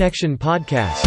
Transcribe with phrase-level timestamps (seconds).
[0.00, 1.06] Nection Podcast.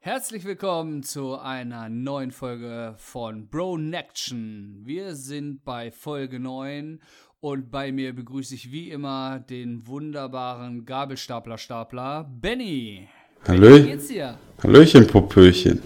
[0.00, 4.80] Herzlich willkommen zu einer neuen Folge von Bro Nection.
[4.86, 7.00] Wir sind bei Folge 9
[7.40, 13.08] und bei mir begrüße ich wie immer den wunderbaren Gabelstapler-Stapler Benny.
[13.46, 14.38] Hallö Wie geht's dir?
[14.62, 15.82] Hallöchen, Popöchen.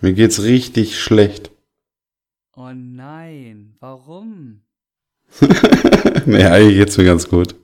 [0.00, 1.52] Mir geht's richtig schlecht.
[2.60, 4.62] Oh nein, warum?
[6.26, 7.54] nee, eigentlich geht's mir ganz gut.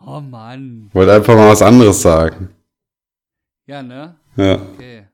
[0.00, 0.90] Oh Mann.
[0.92, 2.52] Wollte einfach mal was anderes sagen.
[3.66, 4.18] Ja, ne?
[4.34, 4.54] Ja.
[4.60, 5.06] Okay.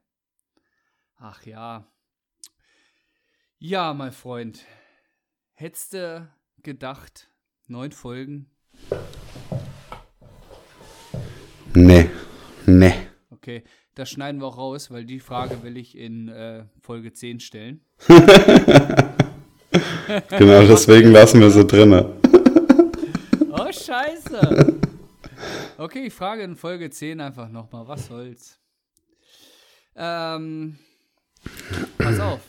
[1.19, 1.85] Ach ja.
[3.59, 4.65] Ja, mein Freund.
[5.53, 6.27] Hättest du
[6.63, 7.29] gedacht,
[7.67, 8.51] neun Folgen?
[11.75, 12.09] Nee.
[12.65, 12.95] Nee.
[13.29, 13.63] Okay,
[13.95, 17.81] das schneiden wir auch raus, weil die Frage will ich in äh, Folge 10 stellen.
[20.31, 22.17] Genau deswegen lassen wir sie drinne.
[23.53, 24.79] Oh, scheiße.
[25.77, 28.59] Okay, ich frage in Folge 10 einfach nochmal, was soll's.
[29.95, 30.79] Ähm,
[31.99, 32.41] pass auf.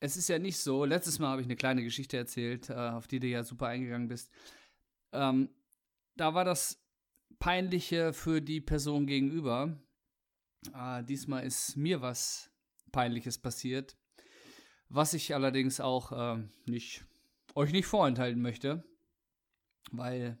[0.00, 3.06] Es ist ja nicht so, letztes Mal habe ich eine kleine Geschichte erzählt, äh, auf
[3.06, 4.30] die du ja super eingegangen bist.
[5.12, 5.50] Ähm,
[6.16, 6.80] da war das
[7.38, 9.76] Peinliche für die Person gegenüber.
[10.72, 12.50] Äh, diesmal ist mir was
[12.92, 13.96] Peinliches passiert,
[14.88, 17.04] was ich allerdings auch äh, nicht,
[17.54, 18.84] euch nicht vorenthalten möchte,
[19.90, 20.38] weil,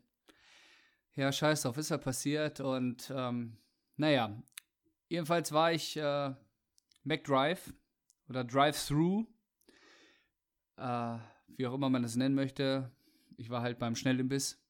[1.14, 3.58] ja, scheiß drauf, ist ja passiert und, ähm,
[3.96, 4.40] naja,
[5.08, 6.34] jedenfalls war ich äh,
[7.02, 7.74] McDrive
[8.28, 9.26] oder Drive-Thru,
[10.76, 12.90] äh, wie auch immer man das nennen möchte.
[13.36, 14.63] Ich war halt beim Schnellimbiss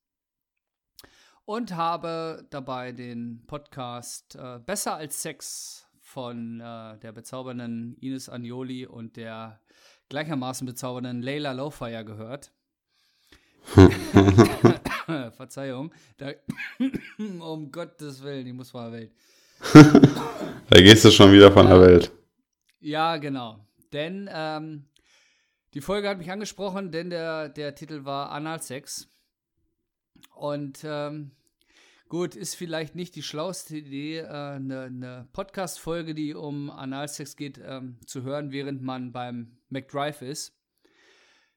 [1.44, 8.86] und habe dabei den Podcast äh, Besser als Sex von äh, der bezaubernden Ines Agnoli
[8.86, 9.60] und der
[10.08, 12.52] gleichermaßen bezaubernden Leila Lowfire gehört.
[15.36, 15.92] Verzeihung.
[16.16, 16.33] Da,
[17.18, 19.12] um Gottes Willen, ich muss vor der Welt.
[20.70, 22.10] Da gehst du schon wieder von der Welt.
[22.80, 23.58] Ja, genau.
[23.92, 24.86] Denn ähm,
[25.74, 29.06] die Folge hat mich angesprochen, denn der, der Titel war Analsex.
[30.34, 31.30] Und ähm,
[32.08, 37.61] gut, ist vielleicht nicht die schlauste Idee, eine äh, ne Podcast-Folge, die um Analsex geht,
[37.64, 40.58] ähm, zu hören, während man beim McDrive ist.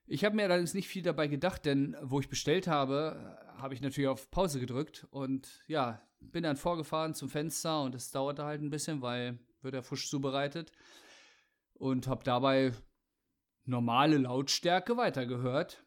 [0.06, 3.82] Ich habe mir allerdings nicht viel dabei gedacht, denn wo ich bestellt habe, habe ich
[3.82, 8.62] natürlich auf Pause gedrückt und ja, bin dann vorgefahren zum Fenster und es dauerte halt
[8.62, 10.72] ein bisschen, weil wird er frisch zubereitet
[11.74, 12.72] und habe dabei
[13.64, 15.84] normale Lautstärke weitergehört.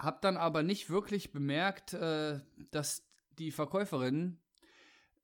[0.00, 2.40] Hab dann aber nicht wirklich bemerkt, äh,
[2.70, 3.06] dass
[3.38, 4.38] die Verkäuferin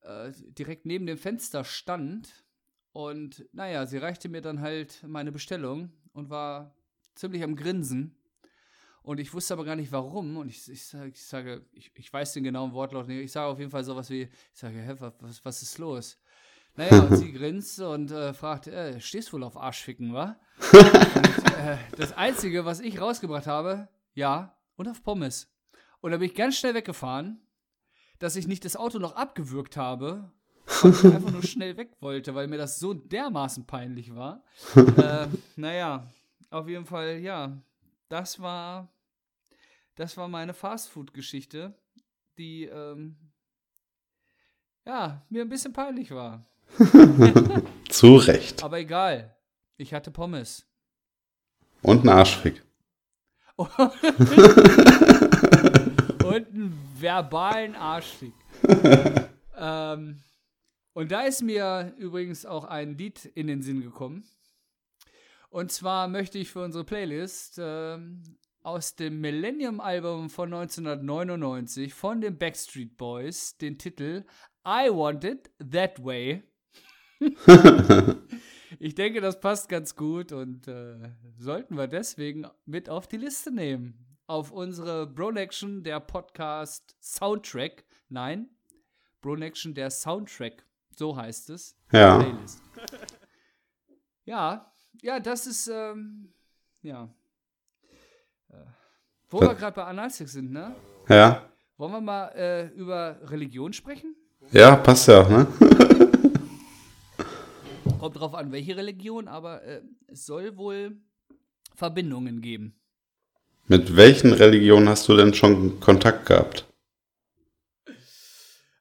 [0.03, 2.45] äh, direkt neben dem Fenster stand.
[2.93, 6.75] Und naja, sie reichte mir dann halt meine Bestellung und war
[7.15, 8.15] ziemlich am Grinsen.
[9.03, 10.37] Und ich wusste aber gar nicht warum.
[10.37, 13.21] Und ich, ich, ich sage, ich, ich weiß den genauen Wortlaut nicht.
[13.21, 16.19] Ich sage auf jeden Fall sowas wie, ich sage, hä, was, was ist los?
[16.75, 20.39] Naja, und sie grinst und äh, fragt, äh, stehst wohl auf Arschficken, wa?
[20.73, 25.53] und, äh, das Einzige, was ich rausgebracht habe, ja, und auf Pommes.
[26.01, 27.41] Und da bin ich ganz schnell weggefahren,
[28.19, 30.31] dass ich nicht das Auto noch abgewürgt habe,
[30.83, 34.45] weil ich einfach nur schnell weg wollte, weil mir das so dermaßen peinlich war.
[34.77, 35.27] äh,
[35.57, 36.07] naja,
[36.51, 37.61] auf jeden Fall, ja,
[38.09, 38.93] das war,
[39.95, 41.75] das war meine Fastfood-Geschichte,
[42.39, 43.17] die, ähm,
[44.85, 46.47] ja, mir ein bisschen peinlich war.
[47.89, 48.63] Zu Recht.
[48.63, 49.37] Aber egal,
[49.77, 50.67] ich hatte Pommes.
[51.83, 52.66] Und ein Arschfick.
[56.25, 58.33] und einen verbalen Arschfick.
[59.57, 60.21] ähm,
[60.93, 64.25] und da ist mir übrigens auch ein Lied in den Sinn gekommen.
[65.49, 68.23] Und zwar möchte ich für unsere Playlist ähm,
[68.63, 74.25] aus dem Millennium-Album von 1999 von den Backstreet Boys den Titel
[74.67, 76.43] I Want It That Way.
[78.79, 83.51] ich denke, das passt ganz gut und äh, sollten wir deswegen mit auf die Liste
[83.51, 84.07] nehmen.
[84.27, 87.85] Auf unsere Bronection, der Podcast Soundtrack.
[88.09, 88.49] Nein,
[89.21, 90.65] Bronection, der Soundtrack.
[90.97, 91.77] So heißt es.
[91.93, 92.19] Ja.
[92.19, 92.63] Playlist.
[94.25, 96.33] ja, ja, das ist, ähm,
[96.83, 97.09] ja.
[98.51, 98.57] Äh,
[99.29, 100.75] wo wir gerade bei Analsex sind, ne?
[101.09, 101.49] Ja.
[101.77, 104.17] Wollen wir mal äh, über Religion sprechen?
[104.51, 105.47] Ja, passt ja, ne?
[108.07, 110.97] Kommt drauf an, welche Religion, aber äh, es soll wohl
[111.75, 112.79] Verbindungen geben.
[113.67, 116.73] Mit welchen Religionen hast du denn schon Kontakt gehabt?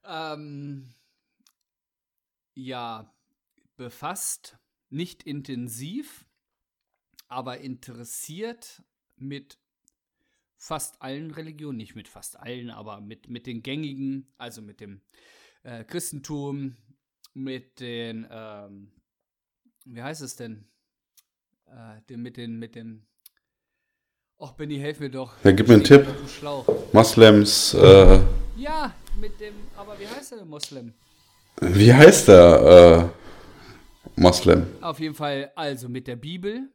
[0.04, 0.94] Ähm,
[2.54, 3.12] ja,
[3.78, 4.60] befasst,
[4.92, 6.28] nicht intensiv,
[7.28, 8.84] aber interessiert
[9.16, 9.58] mit
[10.56, 15.02] fast allen Religionen, nicht mit fast allen, aber mit, mit den gängigen, also mit dem
[15.64, 16.78] äh, Christentum,
[17.34, 18.92] mit den, ähm,
[19.86, 20.66] wie heißt es denn?
[21.68, 23.06] Äh, den, mit den, mit dem,
[24.40, 25.34] ach Benny, helf mir doch.
[25.44, 26.06] Ja, gib mir einen Tipp.
[26.06, 26.64] dem.
[26.94, 28.20] Moslems, äh,
[28.58, 30.94] Ja, mit dem, aber wie heißt der denn Moslem?
[31.62, 33.12] wie heißt der
[34.16, 34.68] äh, Moslem?
[34.82, 36.70] Auf jeden Fall, also mit der Bibel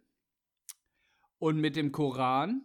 [1.38, 2.62] und mit dem Koran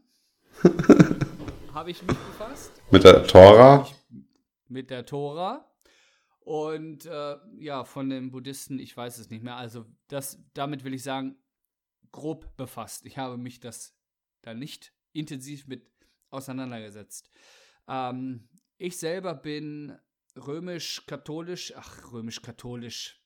[1.73, 2.71] habe ich mich befasst.
[2.91, 3.87] Mit der Tora?
[4.67, 5.63] mit der Tora.
[6.45, 9.55] Und äh, ja, von den Buddhisten, ich weiß es nicht mehr.
[9.55, 11.37] Also das, damit will ich sagen,
[12.11, 13.03] grob befasst.
[13.07, 13.97] Ich habe mich das
[14.43, 15.89] da nicht intensiv mit
[16.29, 17.31] auseinandergesetzt.
[17.87, 18.47] Ähm,
[18.77, 19.97] ich selber bin
[20.35, 23.23] römisch-katholisch, ach, römisch-katholisch.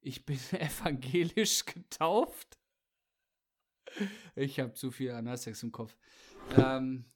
[0.00, 2.60] Ich bin evangelisch getauft.
[4.36, 5.96] Ich habe zu viel Analsex im Kopf.
[6.56, 7.10] Ähm,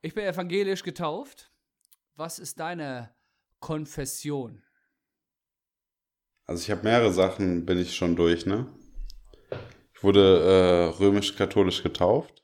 [0.00, 1.52] ich bin evangelisch getauft.
[2.14, 3.14] Was ist deine
[3.60, 4.64] Konfession?
[6.46, 8.66] Also ich habe mehrere Sachen, bin ich schon durch, ne?
[9.94, 12.42] Ich wurde äh, römisch-katholisch getauft.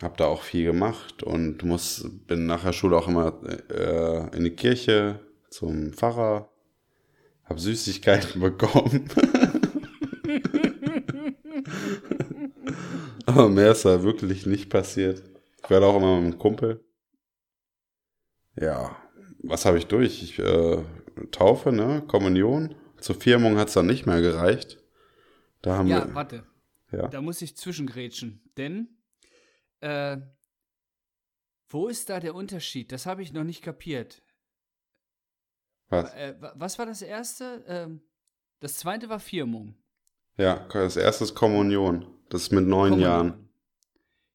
[0.00, 3.40] Hab da auch viel gemacht und muss, bin nach der Schule auch immer
[3.70, 6.50] äh, in die Kirche zum Pfarrer.
[7.44, 9.08] Hab Süßigkeiten bekommen.
[13.26, 15.22] Aber mehr ist da wirklich nicht passiert.
[15.62, 16.84] Ich werde auch immer mit einem Kumpel.
[18.60, 18.96] Ja,
[19.44, 20.20] was habe ich durch?
[20.22, 20.82] Ich äh,
[21.30, 22.02] Taufe, ne?
[22.06, 22.74] Kommunion.
[22.98, 24.78] Zur Firmung hat es dann nicht mehr gereicht.
[25.60, 26.14] Da haben Ja, wir.
[26.14, 26.46] warte.
[26.90, 27.08] Ja.
[27.08, 28.42] Da muss ich zwischengrätschen.
[28.56, 28.96] Denn,
[29.80, 30.18] äh,
[31.68, 32.92] wo ist da der Unterschied?
[32.92, 34.22] Das habe ich noch nicht kapiert.
[35.88, 36.12] Was?
[36.14, 37.64] Äh, wa- was war das erste?
[37.66, 38.02] Ähm,
[38.60, 39.74] das zweite war Firmung.
[40.36, 42.06] Ja, das erste ist Kommunion.
[42.28, 43.00] Das ist mit neun Kommunion.
[43.10, 43.48] Jahren.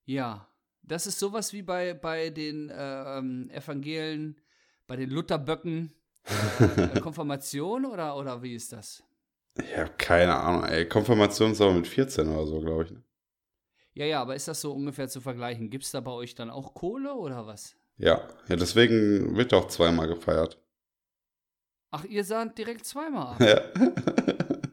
[0.06, 0.48] Ja,
[0.84, 4.40] das ist sowas wie bei, bei den äh, ähm, Evangelien,
[4.88, 5.94] bei den Lutherböcken.
[6.60, 9.04] Äh, Konfirmation oder, oder wie ist das?
[9.56, 10.88] Ich habe keine Ahnung, ey.
[10.88, 12.92] Konfirmation ist aber mit 14 oder so, glaube ich.
[12.92, 13.04] ne?
[13.94, 15.70] Ja, ja, aber ist das so ungefähr zu vergleichen?
[15.70, 17.76] Gibt es da bei euch dann auch Kohle oder was?
[17.98, 20.62] Ja, ja, deswegen wird auch zweimal gefeiert.
[21.90, 23.42] Ach, ihr saht direkt zweimal ab.
[23.42, 23.62] Ja.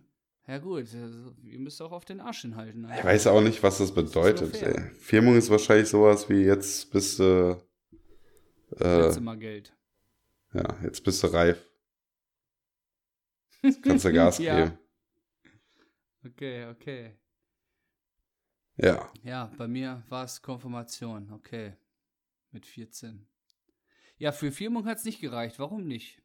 [0.46, 2.82] Ja gut, also, ihr müsst auch auf den Arsch hinhalten.
[2.82, 2.94] ne?
[2.98, 4.54] Ich weiß auch nicht, was das ist bedeutet.
[4.54, 4.76] fair.
[4.76, 4.90] Ey.
[5.00, 7.56] Firmung ist wahrscheinlich sowas wie jetzt bist du.
[8.78, 9.72] Äh, Letzte Mal Geld.
[10.54, 11.68] Ja, jetzt bist du reif.
[13.62, 14.64] Jetzt kannst du Gas ja.
[14.64, 14.78] geben.
[16.24, 17.16] Okay, okay.
[18.76, 19.12] Ja.
[19.22, 21.76] Ja, bei mir war es Konfirmation, okay.
[22.50, 23.26] Mit 14.
[24.16, 25.58] Ja, für Firmung hat es nicht gereicht.
[25.58, 26.22] Warum nicht?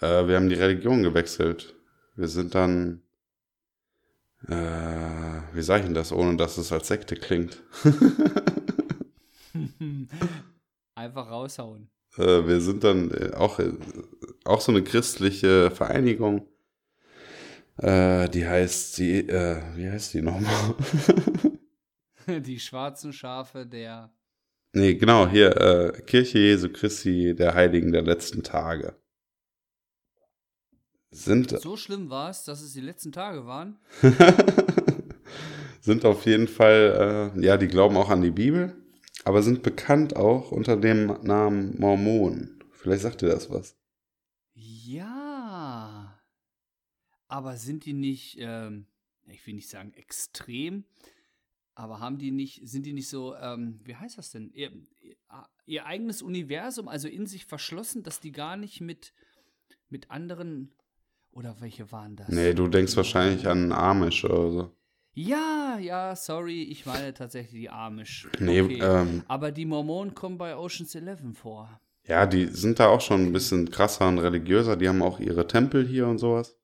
[0.00, 1.74] Äh, wir haben die Religion gewechselt.
[2.16, 3.02] Wir sind dann.
[4.46, 4.52] Äh,
[5.54, 7.62] wie sage ich denn das, ohne dass es als Sekte klingt?
[10.94, 11.90] Einfach raushauen.
[12.16, 13.72] Äh, wir sind dann äh, auch, äh,
[14.44, 16.46] auch so eine christliche Vereinigung.
[17.78, 20.74] Äh, die heißt, die, äh, wie heißt die nochmal?
[22.26, 24.10] Die schwarzen Schafe der.
[24.72, 28.96] nee, genau, hier, äh, Kirche Jesu Christi der Heiligen der letzten Tage.
[31.10, 33.78] Sind, So schlimm war es, dass es die letzten Tage waren.
[35.80, 38.74] sind auf jeden Fall, äh, ja, die glauben auch an die Bibel,
[39.24, 42.62] aber sind bekannt auch unter dem Namen Mormonen.
[42.72, 43.76] Vielleicht sagt ihr das was.
[44.54, 46.20] Ja.
[47.26, 48.86] Aber sind die nicht, ähm,
[49.26, 50.84] ich will nicht sagen extrem,
[51.74, 54.52] aber haben die nicht, sind die nicht so, ähm, wie heißt das denn?
[54.52, 54.70] Ihr,
[55.66, 59.12] ihr, eigenes Universum, also in sich verschlossen, dass die gar nicht mit,
[59.88, 60.72] mit anderen,
[61.32, 62.28] oder welche waren das?
[62.28, 64.76] Nee, du denkst wahrscheinlich an Amish oder so.
[65.14, 68.28] Ja, ja, sorry, ich meine tatsächlich die Amish.
[68.40, 68.80] Nee, Okay.
[68.82, 71.80] ähm, aber die Mormonen kommen bei Ocean's Eleven vor.
[72.06, 74.76] Ja, die sind da auch schon ein bisschen krasser und religiöser.
[74.76, 76.56] Die haben auch ihre Tempel hier und sowas.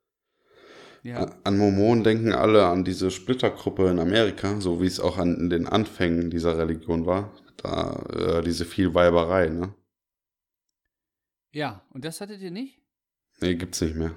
[1.02, 1.34] Ja.
[1.44, 5.66] An Mormonen denken alle an diese Splittergruppe in Amerika, so wie es auch an den
[5.66, 7.32] Anfängen dieser Religion war.
[7.56, 9.74] Da äh, diese Vielweiberei, ne?
[11.52, 12.80] Ja, und das hattet ihr nicht?
[13.40, 14.12] Nee, gibt's nicht mehr.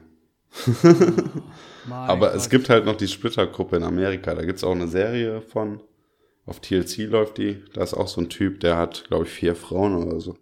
[1.89, 2.51] Aber es Gott.
[2.51, 4.35] gibt halt noch die Splittergruppe in Amerika.
[4.35, 5.81] Da gibt's auch eine Serie von.
[6.45, 7.63] Auf TLC läuft die.
[7.73, 10.37] Da ist auch so ein Typ, der hat, glaube ich, vier Frauen oder so.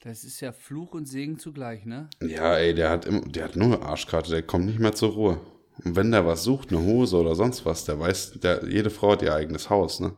[0.00, 2.08] Das ist ja Fluch und Segen zugleich, ne?
[2.22, 5.10] Ja, ey, der hat, immer, der hat nur eine Arschkarte, der kommt nicht mehr zur
[5.10, 5.40] Ruhe.
[5.84, 9.12] Und wenn der was sucht, eine Hose oder sonst was, der weiß, der, jede Frau
[9.12, 10.16] hat ihr eigenes Haus, ne?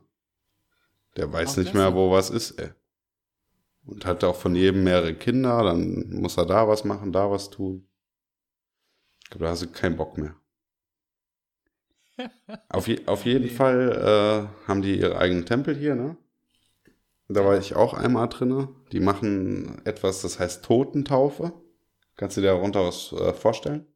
[1.16, 2.70] Der weiß Ach, nicht mehr, wo was ist, ey.
[3.86, 7.50] Und hat auch von jedem mehrere Kinder, dann muss er da was machen, da was
[7.50, 7.88] tun.
[9.24, 10.36] Ich glaube, da hast du keinen Bock mehr.
[12.68, 13.48] auf, je, auf jeden Nee.
[13.48, 16.16] Fall äh, haben die ihre eigenen Tempel hier, ne?
[17.28, 18.68] Da war ich auch einmal drinne.
[18.92, 21.52] Die machen etwas, das heißt Totentaufe.
[22.16, 23.86] Kannst du dir darunter was äh, vorstellen?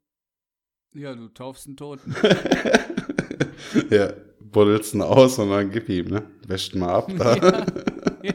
[0.95, 2.15] Ja, du taufst einen Toten.
[3.91, 6.23] ja, buddelst ihn aus und dann gib ihm, ne?
[6.47, 7.37] Wäscht ihn mal ab da.
[7.37, 7.67] ja,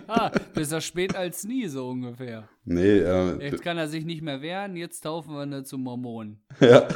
[0.07, 2.48] ja, besser spät als nie, so ungefähr.
[2.63, 6.43] Nee, äh, Jetzt kann er sich nicht mehr wehren, jetzt taufen wir ihn zum Mormonen.
[6.60, 6.88] ja.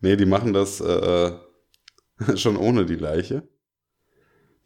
[0.00, 1.32] Nee, die machen das äh,
[2.36, 3.46] schon ohne die Leiche.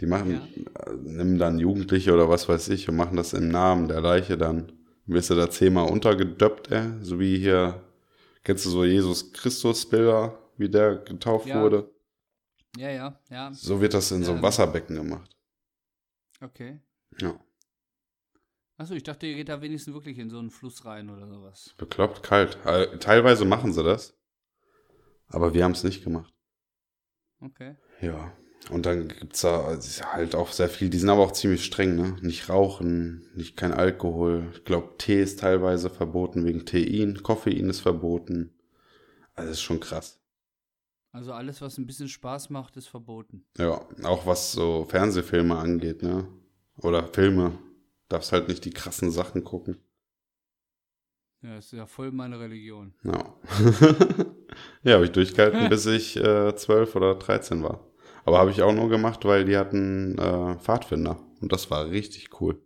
[0.00, 3.88] Die machen, äh, nehmen dann Jugendliche oder was weiß ich und machen das im Namen
[3.88, 4.72] der Leiche dann.
[5.06, 6.88] Wirst du da zehnmal untergedöppt, ey?
[7.00, 7.82] So wie hier,
[8.42, 11.62] kennst du so Jesus Christus Bilder, wie der getauft Ja.
[11.62, 11.90] wurde?
[12.76, 14.42] Ja, ja, ja, So wird das in so einem Ähm.
[14.42, 15.30] Wasserbecken gemacht.
[16.42, 16.80] okay.
[17.20, 17.38] Ja.
[18.78, 21.74] Achso, ich dachte, ihr geht da wenigstens wirklich in so einen Fluss rein oder sowas.
[21.78, 22.58] Bekloppt, kalt.
[22.66, 24.18] Äh, Teilweise machen sie das.
[25.28, 26.32] Aber wir haben es nicht gemacht.
[27.40, 27.76] Okay.
[28.00, 28.32] Ja.
[28.70, 29.78] Und dann gibt's da
[30.12, 32.16] halt auch sehr viel, die sind aber auch ziemlich streng, ne?
[32.20, 34.50] Nicht rauchen, nicht kein Alkohol.
[34.54, 38.54] Ich glaube, Tee ist teilweise verboten wegen Tein, Koffein ist verboten.
[39.34, 40.20] Also das ist schon krass.
[41.12, 43.46] Also alles, was ein bisschen Spaß macht, ist verboten.
[43.56, 46.26] Ja, auch was so Fernsehfilme angeht, ne?
[46.78, 47.58] Oder Filme.
[48.08, 49.78] Darfst halt nicht die krassen Sachen gucken.
[51.42, 52.94] Ja, ist ja voll meine Religion.
[53.04, 53.34] Ja.
[54.82, 57.86] ja, habe ich durchgehalten, bis ich äh, 12 oder 13 war.
[58.24, 61.20] Aber habe ich auch nur gemacht, weil die hatten äh, Pfadfinder.
[61.40, 62.60] Und das war richtig cool.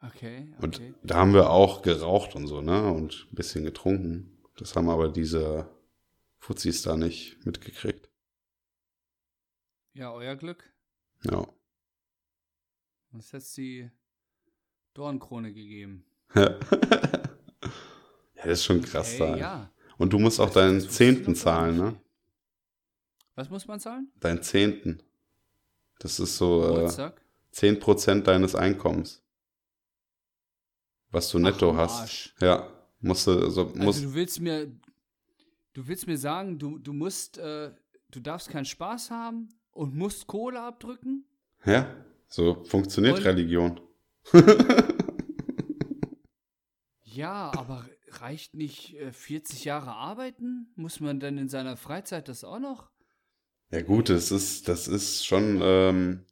[0.00, 0.94] Okay, Und okay.
[1.02, 2.92] da haben wir auch geraucht und so, ne?
[2.92, 4.42] Und ein bisschen getrunken.
[4.56, 5.68] Das haben aber diese
[6.38, 8.10] Fuzis da nicht mitgekriegt.
[9.94, 10.72] Ja, euer Glück.
[11.24, 11.46] Ja.
[13.12, 13.90] Uns hätte die
[14.94, 16.04] Dornkrone gegeben.
[16.34, 16.58] ja,
[18.36, 19.36] das ist schon krass Hey, da.
[19.36, 19.70] ja.
[19.98, 22.00] Und du musst auch Das- deinen Zehnten zahlen, ne?
[23.34, 24.10] Was muss man zahlen?
[24.20, 25.02] Deinen Zehnten.
[25.98, 27.20] Das ist so äh, Geburtstag?
[27.54, 29.22] 10% deines Einkommens.
[31.10, 32.00] Was du netto am hast.
[32.00, 32.34] Arsch.
[32.40, 32.70] Ja.
[33.00, 34.66] Musst du, also, musst, Also du willst mir,
[35.74, 37.72] du willst mir sagen, du, du musst, äh,
[38.10, 41.24] du darfst keinen Spaß haben und musst Kohle abdrücken?
[41.64, 41.94] ja,
[42.28, 43.80] so funktioniert Und- Religion.
[47.02, 50.70] Ja, aber reicht nicht äh, 40 Jahre arbeiten?
[50.76, 52.90] Muss man dann in seiner Freizeit das auch noch?
[53.70, 56.26] Ja gut, das ist, das ist schon, ähm,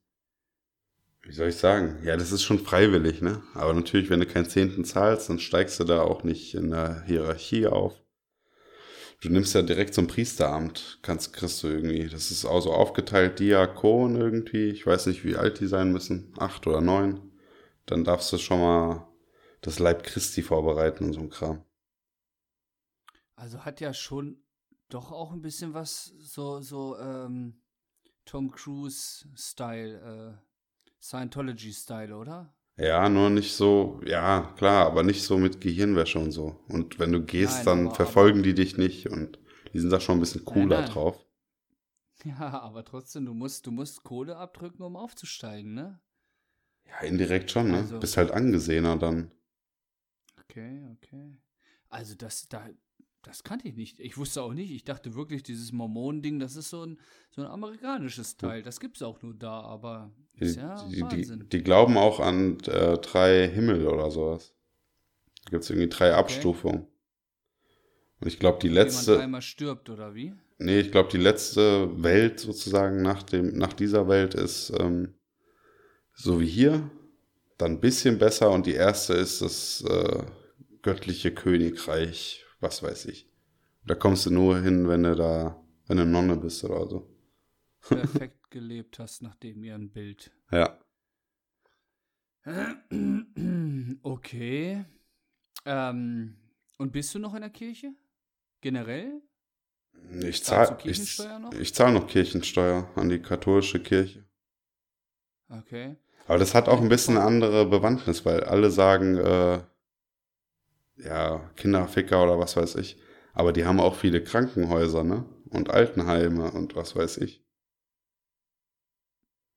[1.23, 2.01] wie soll ich sagen?
[2.05, 3.43] Ja, das ist schon freiwillig, ne?
[3.55, 7.03] Aber natürlich, wenn du keinen Zehnten zahlst, dann steigst du da auch nicht in der
[7.07, 8.04] Hierarchie auf.
[9.25, 12.09] Du nimmst ja direkt zum Priesteramt, kannst, kriegst du irgendwie.
[12.09, 14.69] Das ist auch so aufgeteilt, Diakon irgendwie.
[14.69, 16.35] Ich weiß nicht, wie alt die sein müssen.
[16.37, 17.33] Acht oder neun.
[17.87, 19.09] Dann darfst du schon mal
[19.63, 21.65] das Leib Christi vorbereiten und so ein Kram.
[23.35, 24.45] Also hat ja schon
[24.91, 27.63] doch auch ein bisschen was so, so, ähm,
[28.27, 32.54] Tom Cruise-Style, äh, Scientology-Style, oder?
[32.77, 36.61] Ja, nur nicht so, ja, klar, aber nicht so mit Gehirnwäsche und so.
[36.69, 39.39] Und wenn du gehst, Nein, dann verfolgen die dich nicht und
[39.73, 40.89] die sind da schon ein bisschen cooler nein.
[40.89, 41.19] drauf.
[42.25, 46.01] Ja, aber trotzdem, du musst, du musst Kohle abdrücken, um aufzusteigen, ne?
[46.89, 47.77] Ja, indirekt schon, ne?
[47.79, 49.31] Also- Bist halt angesehener dann.
[50.41, 51.37] Okay, okay.
[51.89, 52.69] Also das, da,
[53.25, 53.99] das kannte ich nicht.
[54.01, 54.71] Ich wusste auch nicht.
[54.71, 56.99] Ich dachte wirklich, dieses Mormonen-Ding, das ist so ein,
[57.31, 58.63] so ein amerikanisches Teil.
[58.63, 61.49] Das gibt's auch nur da, aber Die, ist ja die, die, Wahnsinn.
[61.51, 64.55] die glauben auch an äh, drei Himmel oder sowas.
[65.45, 66.87] Da gibt es irgendwie drei Abstufungen.
[68.21, 70.35] Und ich glaube, die Wenn man letzte, einmal stirbt, oder wie?
[70.59, 75.15] nee, ich glaube, die letzte Welt sozusagen nach dem, nach dieser Welt ist ähm,
[76.15, 76.91] so wie hier,
[77.59, 80.25] dann ein bisschen besser und die erste ist das äh,
[80.83, 83.31] göttliche Königreich, was weiß ich.
[83.87, 87.15] Da kommst du nur hin, wenn du da, wenn du Nonne bist oder so.
[87.89, 90.33] Perfekt gelebt hast nach dem ihren Bild.
[90.51, 90.79] Ja.
[94.03, 94.85] Okay.
[95.65, 96.37] Ähm,
[96.79, 97.95] und bist du noch in der Kirche?
[98.61, 99.23] Generell?
[100.23, 101.53] Ich zahle Kirchensteuer noch?
[101.53, 104.25] ich, ich zahl noch Kirchensteuer an die katholische Kirche.
[105.49, 105.97] Okay.
[106.27, 109.63] Aber das hat auch ein bisschen eine andere Bewandtnis, weil alle sagen, äh,
[110.97, 112.97] ja, Kinderficker oder was weiß ich.
[113.33, 115.25] Aber die haben auch viele Krankenhäuser, ne?
[115.51, 117.45] Und Altenheime und was weiß ich.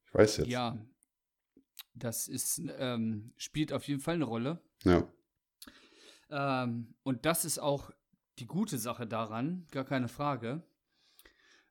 [0.05, 0.47] Ich weiß jetzt.
[0.47, 0.77] Ja.
[1.93, 4.61] Das ist, ähm, spielt auf jeden Fall eine Rolle.
[4.83, 5.07] Ja.
[6.29, 7.91] Ähm, und das ist auch
[8.39, 10.63] die gute Sache daran, gar keine Frage.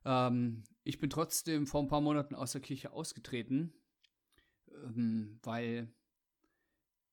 [0.03, 3.73] Ähm, ich bin trotzdem vor ein paar Monaten aus der Kirche ausgetreten,
[4.83, 5.93] ähm, weil,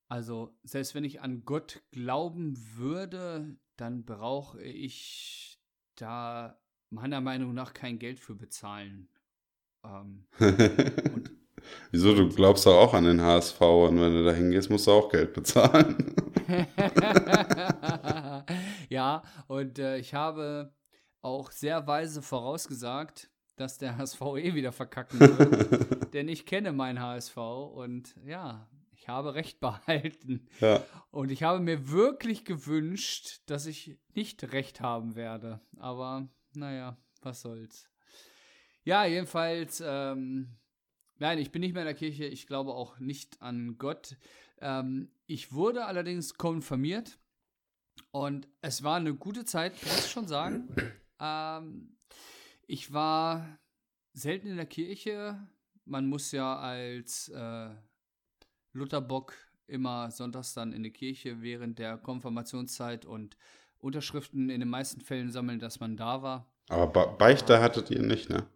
[0.08, 5.61] also selbst wenn ich an Gott glauben würde, dann brauche ich
[5.96, 9.08] da meiner Meinung nach kein Geld für bezahlen.
[9.84, 10.26] Ähm,
[11.90, 14.92] Wieso, du glaubst doch auch an den HSV und wenn du da hingehst, musst du
[14.92, 16.14] auch Geld bezahlen.
[18.88, 20.75] ja, und äh, ich habe
[21.23, 26.04] auch sehr weise vorausgesagt, dass der HSV eh wieder verkacken wird.
[26.14, 28.68] denn ich kenne meinen HSV und ja,
[29.04, 30.46] ich habe recht behalten.
[30.61, 30.82] Ja.
[31.11, 35.61] Und ich habe mir wirklich gewünscht, dass ich nicht recht haben werde.
[35.76, 37.90] Aber naja, was soll's.
[38.82, 40.56] Ja, jedenfalls, ähm,
[41.18, 42.25] nein, ich bin nicht mehr in der Kirche.
[42.25, 44.16] Ich glaube auch nicht an Gott.
[44.58, 47.18] Ähm, ich wurde allerdings konfirmiert
[48.11, 50.75] und es war eine gute Zeit, muss ich schon sagen.
[51.20, 51.99] Ähm,
[52.66, 53.58] ich war
[54.14, 55.46] selten in der Kirche.
[55.84, 57.70] Man muss ja als äh,
[58.75, 59.35] Lutherbock
[59.66, 63.37] immer sonntags dann in die Kirche während der Konfirmationszeit und
[63.78, 66.47] Unterschriften in den meisten Fällen sammeln, dass man da war.
[66.69, 68.47] Aber Be Beichte hattet ihr nicht, ne?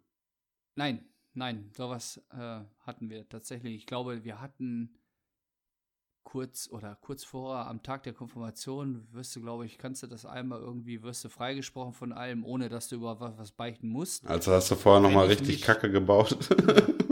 [0.75, 3.75] Nein, nein, sowas äh, hatten wir tatsächlich.
[3.77, 4.95] Ich glaube, wir hatten
[6.25, 10.27] kurz oder kurz vorher am Tag der Konfirmation wirst du, glaube ich, kannst du das
[10.27, 14.27] einmal irgendwie, wirst du freigesprochen von allem, ohne dass du über was, was beichten musst.
[14.27, 16.37] Also hast du vorher nochmal richtig nicht- Kacke gebaut.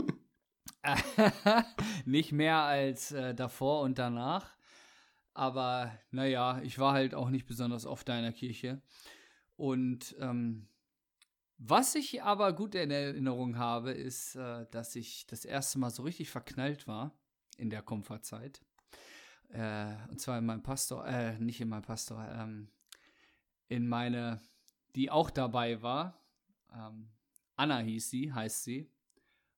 [2.05, 4.55] Nicht mehr als äh, davor und danach.
[5.33, 8.81] Aber naja, ich war halt auch nicht besonders oft da in der Kirche.
[9.55, 10.67] Und ähm,
[11.59, 16.03] was ich aber gut in Erinnerung habe, ist, äh, dass ich das erste Mal so
[16.03, 17.11] richtig verknallt war
[17.57, 18.61] in der Komfortzeit.
[19.49, 22.69] Äh, und zwar in meinem Pastor, äh, nicht in meinem Pastor, ähm,
[23.67, 24.41] in meine,
[24.95, 26.19] die auch dabei war.
[26.73, 27.09] Ähm,
[27.55, 28.91] Anna hieß sie, heißt sie.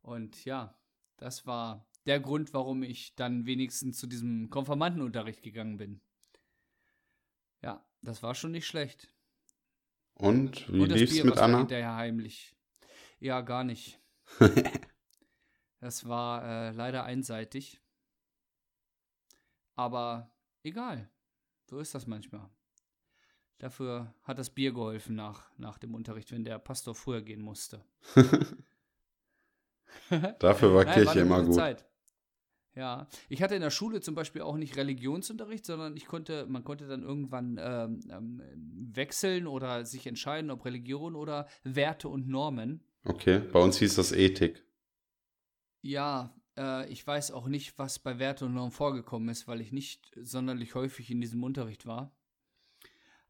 [0.02, 0.79] Und ja,
[1.20, 6.02] das war der Grund, warum ich dann wenigstens zu diesem Konfirmandenunterricht gegangen bin.
[7.62, 9.14] Ja, das war schon nicht schlecht.
[10.14, 11.60] Und wie Und das lief's Bier, mit Anna?
[11.60, 12.56] hinterher heimlich.
[13.20, 14.00] Ja, gar nicht.
[15.80, 17.82] das war äh, leider einseitig.
[19.76, 20.32] Aber
[20.64, 21.10] egal.
[21.70, 22.50] So ist das manchmal.
[23.60, 27.86] Dafür hat das Bier geholfen nach, nach dem Unterricht, wenn der Pastor früher gehen musste.
[30.40, 31.56] Dafür war Nein, Kirche eine immer gut.
[31.56, 31.86] Zeit.
[32.76, 36.64] Ja, ich hatte in der Schule zum Beispiel auch nicht Religionsunterricht, sondern ich konnte, man
[36.64, 38.42] konnte dann irgendwann ähm, ähm,
[38.94, 42.84] wechseln oder sich entscheiden, ob Religion oder Werte und Normen.
[43.04, 44.64] Okay, bei uns hieß das Ethik.
[45.82, 49.72] Ja, äh, ich weiß auch nicht, was bei Werte und Normen vorgekommen ist, weil ich
[49.72, 52.16] nicht sonderlich häufig in diesem Unterricht war.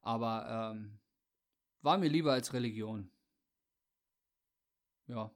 [0.01, 0.99] Aber ähm,
[1.81, 3.09] war mir lieber als Religion.
[5.07, 5.31] Ja.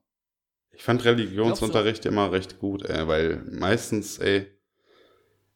[0.73, 4.47] Ich fand Religionsunterricht immer recht gut, ey, weil meistens, ey,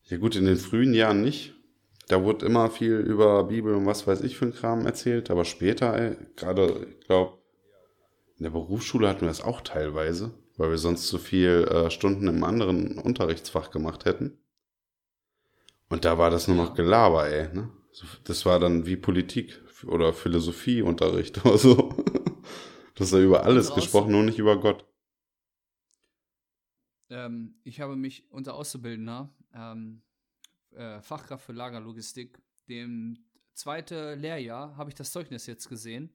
[0.03, 1.55] ja gut, in den frühen Jahren nicht.
[2.07, 5.43] Da wurde immer viel über Bibel und was weiß ich für ein Kram erzählt, aber
[5.43, 7.39] später, ey, gerade, ich glaube,
[8.37, 12.27] in der Berufsschule hatten wir das auch teilweise, weil wir sonst zu viel äh, Stunden
[12.27, 14.37] im anderen Unterrichtsfach gemacht hätten.
[15.89, 17.69] Und da war das nur noch Gelaber, ey, ne?
[18.25, 21.95] Das war dann wie Politik oder Philosophieunterricht oder so.
[22.95, 24.85] Das ist ja über alles gesprochen, nur nicht über Gott.
[27.09, 30.01] Ähm, ich habe mich, unser Auszubildender, ähm,
[30.71, 33.17] äh, Fachkraft für Lagerlogistik, dem
[33.53, 36.13] zweite Lehrjahr, habe ich das Zeugnis jetzt gesehen.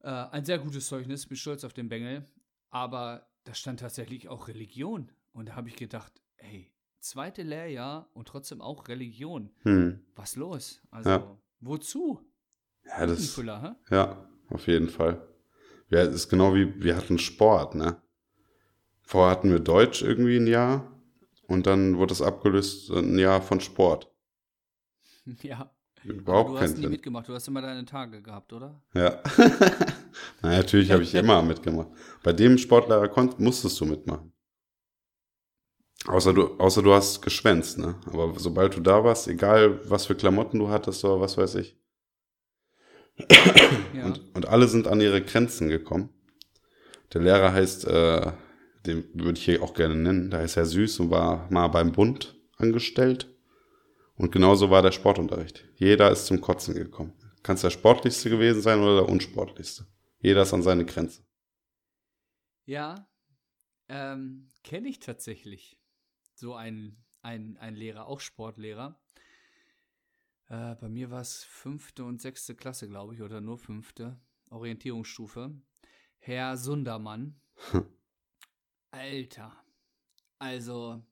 [0.00, 2.24] Äh, ein sehr gutes Zeugnis, bin stolz auf den Bengel.
[2.70, 5.12] Aber da stand tatsächlich auch Religion.
[5.32, 9.54] Und da habe ich gedacht, hey, zweite Lehrjahr und trotzdem auch Religion.
[9.62, 10.04] Hm.
[10.14, 10.82] Was los?
[10.90, 11.40] Also, Ja.
[11.60, 12.20] wozu?
[12.84, 13.72] Ja, das, hä?
[13.90, 15.26] ja, auf jeden Fall.
[15.88, 18.00] Ja, es ist genau wie, wir hatten Sport, ne?
[19.06, 20.90] Vorher hatten wir Deutsch irgendwie ein Jahr
[21.46, 24.12] und dann wurde es abgelöst ein Jahr von Sport.
[25.42, 25.72] Ja.
[26.04, 26.90] Überhaupt Aber du hast nie Sinn.
[26.92, 28.80] mitgemacht, du hast immer deine Tage gehabt, oder?
[28.94, 29.20] Ja.
[30.40, 31.88] Na, natürlich habe ich immer mitgemacht.
[32.22, 34.32] Bei dem Sportlehrer konnt, musstest du mitmachen.
[36.06, 37.98] Außer du, außer du hast geschwänzt, ne?
[38.06, 41.76] Aber sobald du da warst, egal was für Klamotten du hattest oder was weiß ich.
[43.92, 44.04] Ja.
[44.04, 46.10] Und, und alle sind an ihre Grenzen gekommen.
[47.12, 48.32] Der Lehrer heißt, äh,
[48.86, 51.92] den würde ich hier auch gerne nennen, da ist er süß und war mal beim
[51.92, 53.32] Bund angestellt.
[54.16, 55.68] Und genauso war der Sportunterricht.
[55.74, 57.12] Jeder ist zum Kotzen gekommen.
[57.42, 59.86] Kann es der sportlichste gewesen sein oder der unsportlichste.
[60.20, 61.22] Jeder ist an seine Grenze.
[62.64, 63.08] Ja,
[63.88, 65.78] ähm, kenne ich tatsächlich.
[66.34, 68.98] So ein, ein, ein Lehrer, auch Sportlehrer.
[70.48, 74.18] Äh, bei mir war es fünfte und sechste Klasse, glaube ich, oder nur fünfte
[74.50, 75.54] Orientierungsstufe.
[76.18, 77.40] Herr Sundermann.
[78.96, 79.52] Alter.
[80.38, 81.02] Also,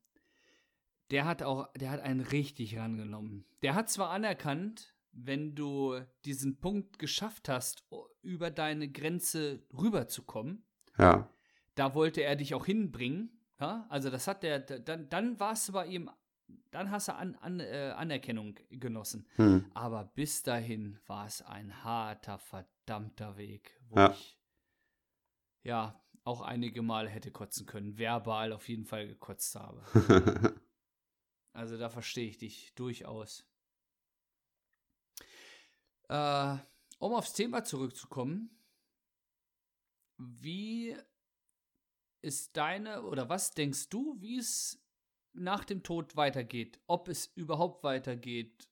[1.11, 3.44] der hat auch, der hat einen richtig rangenommen.
[3.62, 7.85] Der hat zwar anerkannt, wenn du diesen Punkt geschafft hast,
[8.23, 10.64] über deine Grenze rüberzukommen,
[10.99, 11.31] Ja.
[11.75, 13.31] da wollte er dich auch hinbringen.
[13.61, 13.87] Ja?
[13.90, 16.11] Also das hat der, dann, dann warst du bei ihm,
[16.70, 19.29] dann hast du an, an, äh, Anerkennung genossen.
[19.37, 19.70] Hm.
[19.75, 24.11] Aber bis dahin war es ein harter, verdammter Weg, wo Ja.
[24.11, 24.38] ich
[25.62, 29.84] ja auch einige Male hätte kotzen können, verbal auf jeden Fall gekotzt habe.
[31.54, 33.46] Also da verstehe ich dich durchaus.
[36.08, 36.58] Äh,
[36.98, 38.50] um aufs Thema zurückzukommen,
[40.18, 40.96] wie
[42.22, 44.82] ist deine oder was denkst du, wie es
[45.32, 46.80] nach dem Tod weitergeht?
[46.87, 48.68] Ob es überhaupt weitergeht?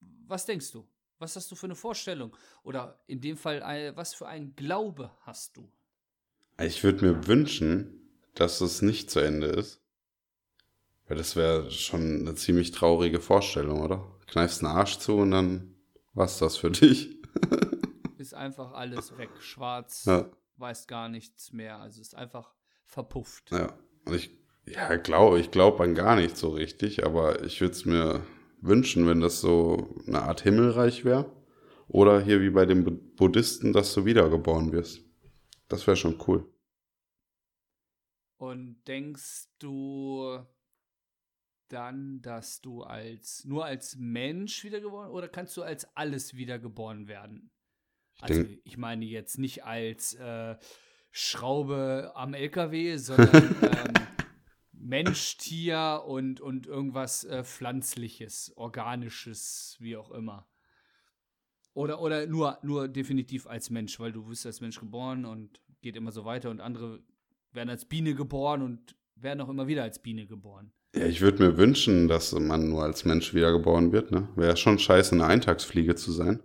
[0.00, 0.86] Was denkst du?
[1.18, 2.36] Was hast du für eine Vorstellung?
[2.62, 5.72] Oder in dem Fall, äh, was für ein Glaube hast du?
[6.64, 9.80] Ich würde mir wünschen, dass es nicht zu Ende ist.
[11.08, 14.04] Weil das wäre schon eine ziemlich traurige Vorstellung, oder?
[14.26, 15.74] Kneifst einen Arsch zu und dann
[16.14, 17.18] war's das für dich.
[18.18, 21.80] Ist einfach alles weg, schwarz, Ja, weiß gar nichts mehr.
[21.80, 23.50] Also ist einfach verpufft.
[23.50, 23.76] ja.
[24.04, 24.30] Und ich,
[24.64, 28.24] ja, glaube, ich glaube an gar nicht so richtig, aber ich würde es mir
[28.60, 31.32] wünschen, wenn das so eine Art Himmelreich wäre.
[31.88, 35.00] Oder hier wie bei den Bu- Buddhisten, dass du wiedergeboren wirst.
[35.68, 36.46] Das wäre schon cool.
[38.42, 40.44] Und denkst du
[41.68, 47.52] dann, dass du als nur als Mensch wiedergeboren oder kannst du als alles wiedergeboren werden?
[48.16, 50.56] Ich Also ich meine jetzt nicht als äh,
[51.12, 53.92] Schraube am LKW, sondern ähm,
[54.72, 60.48] Mensch, Tier und, und irgendwas äh, Pflanzliches, Organisches, wie auch immer.
[61.74, 65.94] Oder, oder nur, nur definitiv als Mensch, weil du bist als Mensch geboren und geht
[65.94, 67.04] immer so weiter und andere
[67.52, 70.72] werden als Biene geboren und werden auch immer wieder als Biene geboren.
[70.94, 74.28] Ja, ich würde mir wünschen, dass man nur als Mensch wiedergeboren wird, ne?
[74.36, 76.42] Wäre schon scheiße, eine Eintagsfliege zu sein.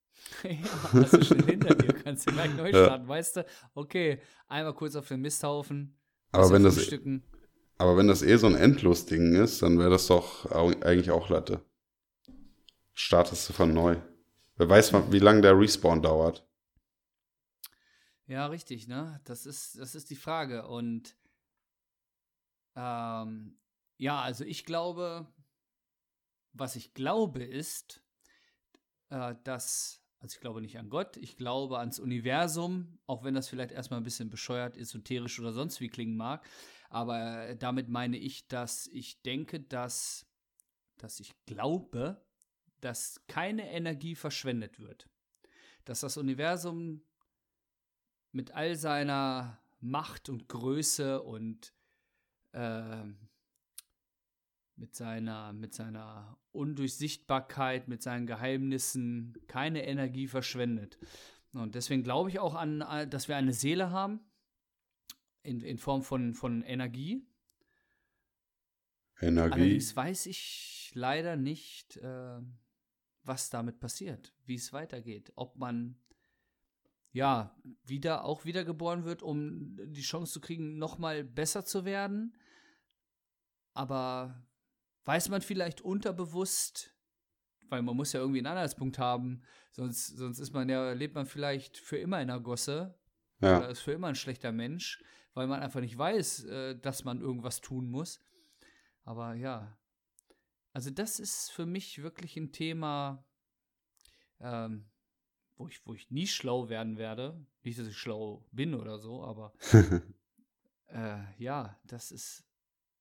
[0.42, 0.50] ja,
[0.92, 3.46] hast du schnell hinter dir, kannst du gleich neu starten, weißt du?
[3.74, 5.96] Okay, einmal kurz auf den Misthaufen.
[6.32, 7.24] Aber wenn das, frühstücken.
[7.78, 11.62] aber wenn das eh so ein Endlos-Ding ist, dann wäre das doch eigentlich auch Latte.
[12.92, 13.96] Startest du von neu.
[14.56, 16.46] Wer weiß, wie lange der Respawn dauert.
[18.30, 19.20] Ja, richtig, ne?
[19.24, 20.68] Das ist, das ist die Frage.
[20.68, 21.16] Und
[22.76, 23.58] ähm,
[23.96, 25.26] ja, also ich glaube,
[26.52, 28.04] was ich glaube ist,
[29.08, 33.48] äh, dass, also ich glaube nicht an Gott, ich glaube ans Universum, auch wenn das
[33.48, 36.48] vielleicht erstmal ein bisschen bescheuert, esoterisch oder sonst wie klingen mag.
[36.88, 40.24] Aber damit meine ich, dass ich denke, dass,
[40.98, 42.24] dass ich glaube,
[42.80, 45.10] dass keine Energie verschwendet wird.
[45.84, 47.02] Dass das Universum
[48.32, 51.72] mit all seiner Macht und Größe und
[52.52, 53.16] ähm,
[54.76, 60.98] mit seiner, mit seiner Undurchsichtbarkeit, mit seinen Geheimnissen keine Energie verschwendet.
[61.52, 64.20] Und deswegen glaube ich auch an, äh, dass wir eine Seele haben,
[65.42, 67.26] in, in Form von, von Energie.
[69.20, 69.52] Energie.
[69.52, 72.40] Allerdings weiß ich leider nicht, äh,
[73.22, 75.32] was damit passiert, wie es weitergeht.
[75.36, 75.98] Ob man
[77.12, 82.36] ja wieder auch wiedergeboren wird, um die Chance zu kriegen, nochmal besser zu werden.
[83.74, 84.46] Aber
[85.04, 86.94] weiß man vielleicht unterbewusst,
[87.68, 89.42] weil man muss ja irgendwie einen Anhaltspunkt haben,
[89.72, 92.98] sonst, sonst ist man ja, lebt man vielleicht für immer in der Gosse
[93.40, 93.58] ja.
[93.58, 95.02] oder ist für immer ein schlechter Mensch,
[95.34, 98.20] weil man einfach nicht weiß, äh, dass man irgendwas tun muss.
[99.04, 99.78] Aber ja,
[100.72, 103.24] also das ist für mich wirklich ein Thema,
[104.40, 104.89] ähm,
[105.60, 107.38] wo, ich, wo ich nie schlau werden werde.
[107.62, 109.52] Nicht, dass ich schlau bin oder so, aber
[110.88, 112.44] äh, ja, das ist,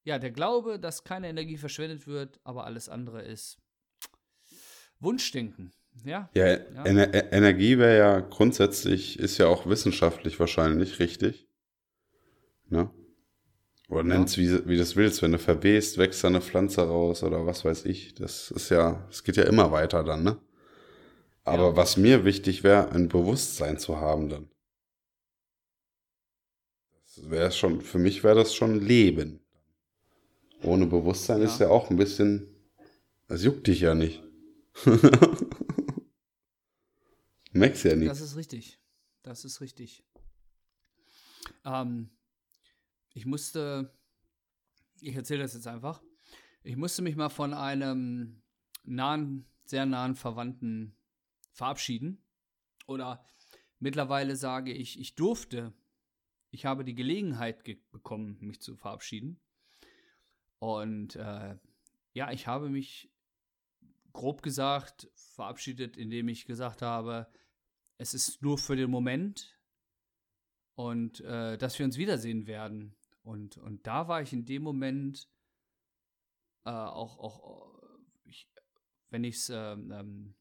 [0.04, 3.58] ja, der Glaube, dass keine Energie verschwendet wird, aber alles andere ist
[5.00, 5.72] Wunschdenken.
[6.04, 6.86] Ja, Ja, Ja.
[6.86, 11.48] Ener E- Energie wäre ja grundsätzlich, ist ja auch wissenschaftlich wahrscheinlich richtig.
[12.68, 12.90] Ne?
[13.88, 14.04] Oder Ja.
[14.20, 15.22] nenn's wie, wie du es willst.
[15.22, 18.14] Wenn du verwehst, wächst da eine Pflanze raus oder was weiß ich.
[18.16, 20.38] Das ist ja, es geht ja immer weiter dann, ne?
[21.44, 21.76] Aber Ja.
[21.76, 24.50] was mir wichtig wäre, ein Bewusstsein zu haben dann.
[27.06, 29.40] Das wäre schon, für mich wäre das schon Leben.
[30.62, 31.46] Ohne Bewusstsein Ja.
[31.48, 32.48] ist ja auch ein bisschen,
[33.28, 34.22] es juckt dich ja nicht.
[37.52, 38.20] Merkst ja Das nichts.
[38.22, 38.80] ist richtig.
[39.24, 40.04] Das ist richtig.
[41.66, 42.10] Ähm,
[43.14, 43.92] ich musste,
[45.02, 46.02] ich erzähle das jetzt einfach.
[46.64, 48.42] Ich musste mich mal von einem
[48.84, 50.96] nahen, sehr nahen Verwandten
[51.60, 52.24] verabschieden.
[52.88, 53.24] Oder
[53.78, 55.74] mittlerweile sage ich, ich durfte,
[56.50, 59.40] ich habe die Gelegenheit ge- bekommen, mich zu verabschieden.
[60.58, 61.58] Und äh,
[62.14, 63.12] ja, ich habe mich
[64.12, 67.32] grob gesagt verabschiedet, indem ich gesagt habe,
[67.98, 69.56] es ist nur für den Moment
[70.76, 72.96] und äh, dass wir uns wiedersehen werden.
[73.22, 75.30] Und, und da war ich in dem Moment
[76.66, 77.84] äh, auch, auch
[78.24, 78.50] ich,
[79.12, 80.36] wenn ich es ähm, ähm,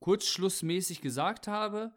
[0.00, 1.92] kurzschlussmäßig gesagt habe,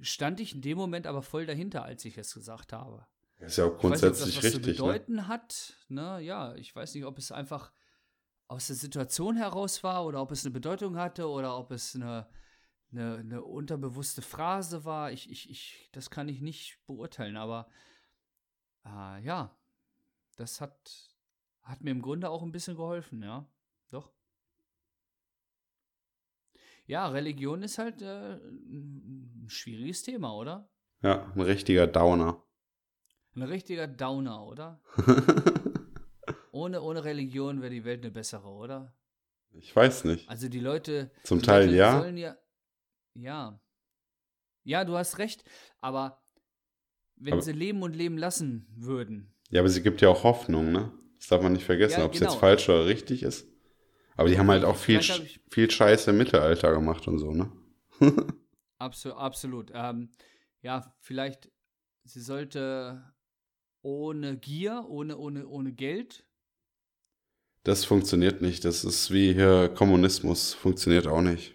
[0.00, 3.06] stand ich in dem Moment aber voll dahinter, als ich es gesagt habe.
[3.38, 4.80] Ist ja auch grundsätzlich ich weiß nicht, richtig.
[4.80, 5.16] ob das was zu ne?
[5.16, 5.74] bedeuten hat.
[5.88, 6.20] Ne?
[6.20, 7.72] Ja, ich weiß nicht, ob es einfach
[8.48, 12.28] aus der Situation heraus war oder ob es eine Bedeutung hatte oder ob es eine,
[12.90, 15.12] eine, eine unterbewusste Phrase war.
[15.12, 17.68] Ich, ich, ich, das kann ich nicht beurteilen, aber
[18.84, 19.56] äh, ja,
[20.36, 21.14] das hat,
[21.62, 23.46] hat mir im Grunde auch ein bisschen geholfen, ja.
[23.90, 24.12] Doch.
[26.90, 30.68] Ja, Religion ist halt äh, ein schwieriges Thema, oder?
[31.02, 32.42] Ja, ein richtiger Downer.
[33.36, 34.82] Ein richtiger Downer, oder?
[36.50, 38.92] Ohne, ohne Religion wäre die Welt eine bessere, oder?
[39.52, 40.28] ich weiß nicht.
[40.28, 41.12] Also die Leute.
[41.22, 42.00] Zum die Teil Leute ja.
[42.00, 42.36] Sollen ja.
[43.14, 43.60] Ja.
[44.64, 45.44] Ja, du hast recht.
[45.80, 46.20] Aber
[47.14, 49.32] wenn Aber- sie leben und leben lassen würden.
[49.50, 50.92] Ja, aber sie gibt ja auch Hoffnung, ne?
[51.18, 52.32] Das darf man nicht vergessen, Ja, ob es genau.
[52.32, 53.46] jetzt falsch oder richtig ist.
[54.20, 57.50] Aber die haben halt auch viel, ich- viel Scheiße im Mittelalter gemacht und so, ne?
[58.78, 59.16] Absolut.
[59.16, 59.70] absolut.
[59.74, 60.10] Ähm,
[60.60, 61.50] ja, vielleicht,
[62.04, 63.02] sie sollte
[63.80, 66.26] ohne Gier, ohne, ohne, ohne Geld.
[67.64, 68.66] Das funktioniert nicht.
[68.66, 70.52] Das ist wie hier Kommunismus.
[70.52, 71.54] Funktioniert auch nicht.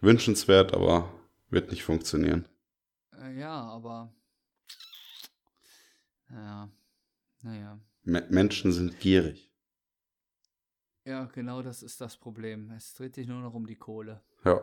[0.00, 1.12] Wünschenswert, aber
[1.50, 2.48] wird nicht funktionieren.
[3.20, 4.14] Äh, ja, aber.
[6.30, 6.70] Ja.
[7.42, 7.78] Naja.
[8.02, 9.47] Me Menschen sind gierig.
[11.08, 12.70] Ja, genau das ist das Problem.
[12.72, 14.22] Es dreht sich nur noch um die Kohle.
[14.44, 14.60] Ja.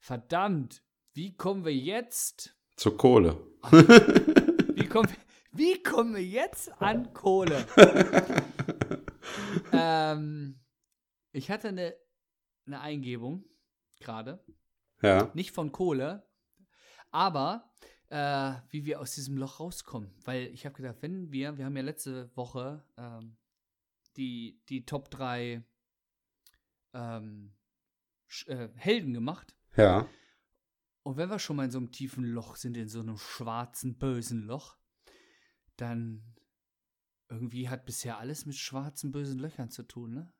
[0.00, 2.58] Verdammt, wie kommen wir jetzt?
[2.74, 3.40] Zur Kohle.
[4.74, 5.08] Wie kommen,
[5.52, 7.64] wie kommen wir jetzt an Kohle?
[9.72, 10.58] ähm,
[11.30, 11.94] ich hatte eine,
[12.66, 13.44] eine Eingebung
[14.00, 14.44] gerade,
[15.00, 15.30] Ja.
[15.34, 16.28] nicht von Kohle,
[17.12, 17.70] aber
[18.08, 20.12] äh, wie wir aus diesem Loch rauskommen.
[20.24, 23.36] Weil ich habe gedacht, wenn wir, wir haben ja letzte Woche ähm,
[24.16, 25.62] die, die Top 3
[26.94, 27.54] ähm,
[28.46, 29.56] äh, Helden gemacht.
[29.76, 30.08] Ja.
[31.02, 33.96] Und wenn wir schon mal in so einem tiefen Loch sind, in so einem schwarzen,
[33.98, 34.76] bösen Loch,
[35.76, 36.34] dann
[37.28, 40.32] irgendwie hat bisher alles mit schwarzen, bösen Löchern zu tun, ne?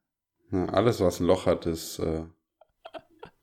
[0.51, 1.99] Ja, alles, was ein Loch hat, ist.
[1.99, 2.25] Äh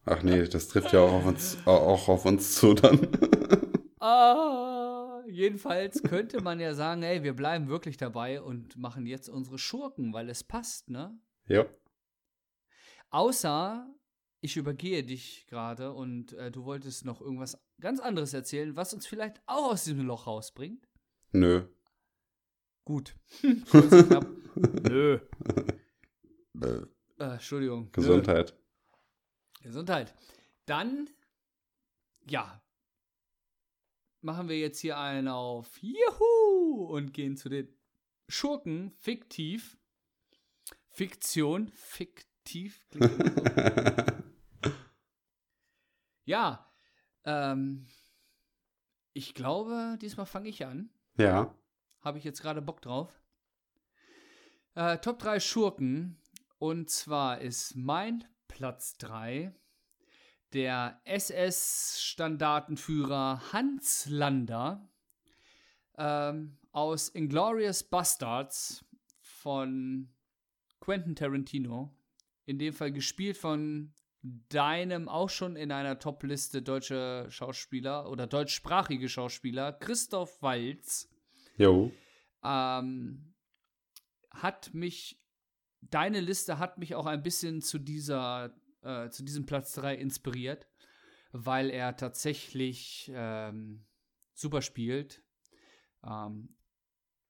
[0.06, 3.08] Ach nee, das trifft ja auch auf uns, auch auf uns zu dann.
[4.06, 9.58] Ah, jedenfalls könnte man ja sagen, ey, wir bleiben wirklich dabei und machen jetzt unsere
[9.58, 11.18] Schurken, weil es passt, ne?
[11.46, 11.66] ja.
[13.10, 13.88] Außer
[14.40, 19.06] ich übergehe dich gerade und äh, du wolltest noch irgendwas ganz anderes erzählen, was uns
[19.06, 20.88] vielleicht auch aus diesem Loch rausbringt.
[21.30, 21.66] Nö.
[22.84, 23.16] Gut.
[23.42, 25.20] Nö.
[26.60, 26.82] Äh,
[27.18, 27.84] Äh, Entschuldigung.
[27.84, 27.90] Nö.
[27.92, 28.54] Gesundheit.
[29.62, 30.14] Gesundheit.
[30.66, 31.08] Dann,
[32.26, 32.60] ja,
[34.24, 37.68] machen wir jetzt hier einen auf Juhu und gehen zu den
[38.28, 39.78] Schurken, fiktiv.
[40.88, 42.86] Fiktion, fiktiv.
[46.24, 46.72] ja,
[47.24, 47.86] ähm,
[49.12, 50.90] ich glaube, diesmal fange ich an.
[51.16, 51.54] ja.
[52.00, 53.18] Habe ich jetzt gerade Bock drauf.
[54.74, 56.20] Äh, Top 3 Schurken.
[56.58, 59.54] Und zwar ist mein Platz 3
[60.54, 64.88] der SS-Standartenführer Hans Lander
[65.98, 68.84] ähm, aus Inglorious Bastards
[69.20, 70.14] von
[70.80, 71.92] Quentin Tarantino.
[72.46, 73.92] In dem Fall gespielt von
[74.48, 81.10] deinem auch schon in einer Top-Liste deutsche Schauspieler oder deutschsprachige Schauspieler, Christoph Waltz
[81.56, 81.92] Jo.
[82.42, 83.34] ähm,
[84.30, 85.20] hat mich,
[85.82, 90.68] deine Liste hat mich auch ein bisschen zu dieser, äh, zu diesem Platz 3 inspiriert,
[91.32, 93.84] weil er tatsächlich ähm,
[94.34, 95.22] super spielt.
[96.04, 96.54] Ähm,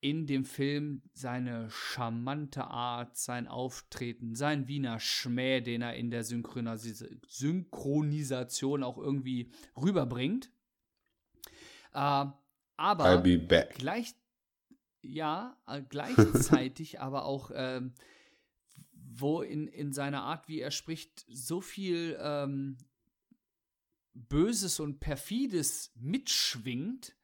[0.04, 6.24] in dem Film seine charmante Art, sein Auftreten, sein Wiener Schmäh, den er in der
[6.24, 10.50] Synchronis Synchronisation auch irgendwie rüberbringt.
[11.94, 12.26] Äh,
[12.76, 13.76] aber I'll be back.
[13.76, 14.14] Gleich,
[15.00, 17.94] ja, äh, gleichzeitig aber auch, ähm,
[19.20, 22.78] wo in, in seiner Art, wie er spricht, so viel ähm,
[24.12, 27.16] Böses und Perfides mitschwingt,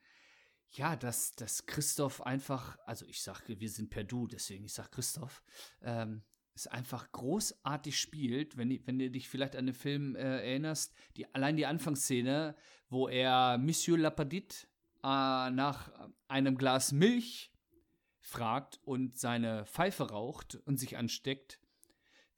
[0.73, 4.91] ja, dass, dass Christoph einfach, also ich sage, wir sind per Du, deswegen ich sage
[4.91, 5.43] Christoph,
[5.83, 6.23] ähm,
[6.55, 11.33] es einfach großartig spielt, wenn, wenn du dich vielleicht an den Film äh, erinnerst, die,
[11.35, 12.55] allein die Anfangsszene,
[12.89, 14.69] wo er Monsieur Lapadit
[15.03, 15.91] äh, nach
[16.29, 17.53] einem Glas Milch
[18.21, 21.60] fragt und seine Pfeife raucht und sich ansteckt,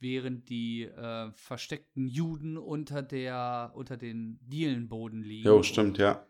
[0.02, 5.46] während die äh, versteckten Juden unter der unter den Dielenboden liegen.
[5.46, 6.26] Jo, stimmt, ja.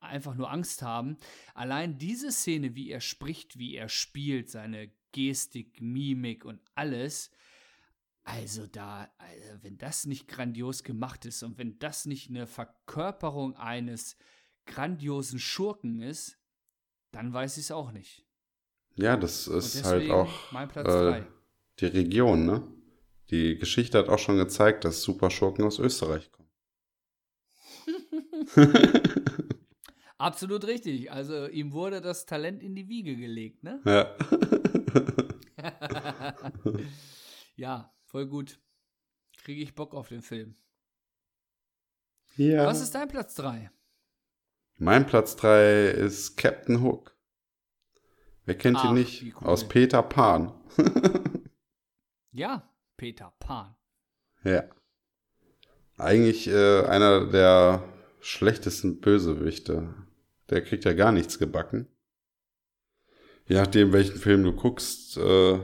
[0.00, 1.16] Einfach nur Angst haben.
[1.54, 7.30] Allein diese Szene, wie er spricht, wie er spielt, seine Gestik, Mimik und alles.
[8.24, 13.56] Also da, also wenn das nicht grandios gemacht ist und wenn das nicht eine Verkörperung
[13.56, 14.16] eines
[14.66, 16.38] grandiosen Schurken ist,
[17.10, 18.24] dann weiß ich es auch nicht.
[18.94, 21.24] Ja, das ist halt auch mein Platz äh,
[21.78, 22.62] die Region, ne?
[23.32, 26.50] Die Geschichte hat auch schon gezeigt, dass Superschurken aus Österreich kommen.
[30.18, 31.10] Absolut richtig.
[31.10, 33.80] Also ihm wurde das Talent in die Wiege gelegt, ne?
[33.86, 34.14] ja.
[37.56, 38.60] ja, voll gut.
[39.38, 40.54] Kriege ich Bock auf den Film.
[42.36, 42.66] ja.
[42.66, 43.70] Was ist dein Platz 3?
[44.76, 47.16] Mein Platz 3 ist Captain Hook.
[48.44, 49.22] Wer kennt Ach, ihn nicht?
[49.22, 49.48] cool.
[49.48, 50.52] Aus Peter Pan.
[52.34, 53.74] Ja, Peter Pan.
[54.44, 54.64] ja.
[55.98, 57.84] Eigentlich äh, einer der
[58.20, 59.94] schlechtesten Bösewichte.
[60.50, 61.86] Der kriegt ja gar nichts gebacken.
[63.46, 65.60] Je nachdem, welchen Film du guckst, äh,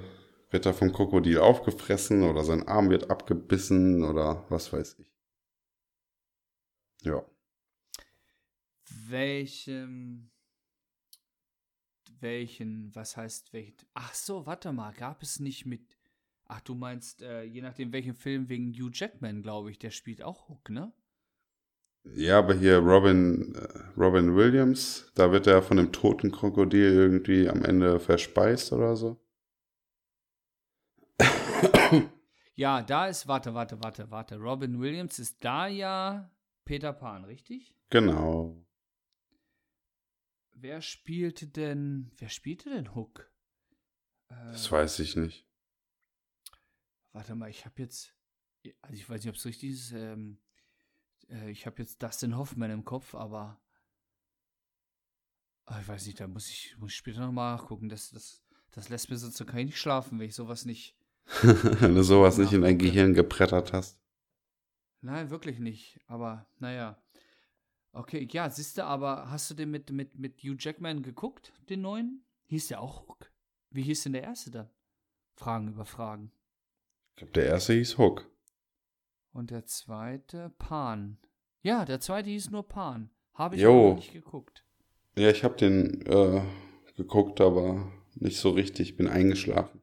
[0.50, 5.06] wird er vom Krokodil aufgefressen oder sein Arm wird abgebissen oder was weiß ich.
[7.02, 7.24] Ja.
[9.08, 10.30] Welchem.
[12.20, 13.86] Welchen, was heißt welchen?
[13.94, 15.97] Ach so, warte mal, gab es nicht mit.
[16.48, 20.22] Ach, du meinst, äh, je nachdem welchen Film wegen Hugh Jackman, glaube ich, der spielt
[20.22, 20.92] auch Hook, ne?
[22.14, 27.48] Ja, aber hier Robin, äh, Robin Williams, da wird er von einem toten Krokodil irgendwie
[27.48, 29.20] am Ende verspeist oder so.
[32.54, 34.36] Ja, da ist, warte, warte, warte, warte.
[34.36, 36.28] Robin Williams ist da ja
[36.64, 37.74] Peter Pan, richtig?
[37.90, 38.56] Genau.
[40.52, 43.30] Wer spielte denn, wer spielte denn Hook?
[44.28, 45.47] Äh, Das weiß ich nicht.
[47.18, 48.14] Warte mal, ich habe jetzt,
[48.80, 50.38] also ich weiß nicht, ob es richtig ist, ähm,
[51.28, 53.60] äh, ich habe jetzt Dustin Hoffman im Kopf, aber
[55.64, 57.88] ah, ich weiß nicht, da muss ich, muss ich später nochmal nachgucken.
[57.88, 60.96] Das, das, das lässt mir sonst, kann ich nicht schlafen, wenn ich sowas nicht,
[61.42, 62.78] Wenn du sowas nicht in dein.
[62.78, 64.00] Gehirn geprettert hast.
[65.00, 67.02] nein, wirklich nicht, aber naja.
[67.90, 71.80] Okay, ja, siehst du, aber hast du den mit, mit, mit Hugh Jackman geguckt, den
[71.80, 72.24] neuen?
[72.46, 73.32] Hieß der auch Hook?
[73.70, 74.70] Wie hieß denn der erste dann?
[75.34, 76.30] Fragen über Fragen.
[77.18, 78.30] Ich glaube, der erste hieß Hook.
[79.32, 81.18] Und der zweite Pan.
[81.62, 83.10] Ja, der zweite hieß nur Pan.
[83.34, 83.86] Habe ich Jo.
[83.86, 84.64] aber nicht geguckt.
[85.16, 86.42] Ja, ich habe den äh,
[86.96, 88.96] geguckt, aber nicht so richtig.
[88.96, 89.82] Bin eingeschlafen.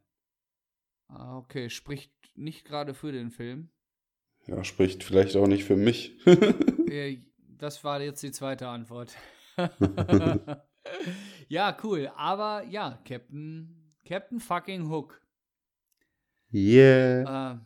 [1.09, 3.69] Ah, okay, spricht nicht gerade für den Film.
[4.47, 6.17] Ja, spricht vielleicht auch nicht für mich.
[6.89, 9.13] Äh, das war jetzt die zweite Antwort.
[11.49, 12.09] ja, cool.
[12.15, 15.24] Aber ja, Captain, Captain fucking Hook.
[16.55, 17.53] Yeah.
[17.53, 17.59] Äh,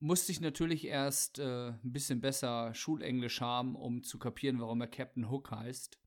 [0.00, 4.88] musste ich natürlich erst äh, ein bisschen besser Schulenglisch haben, um zu kapieren, warum er
[4.88, 6.00] Captain Hook heißt.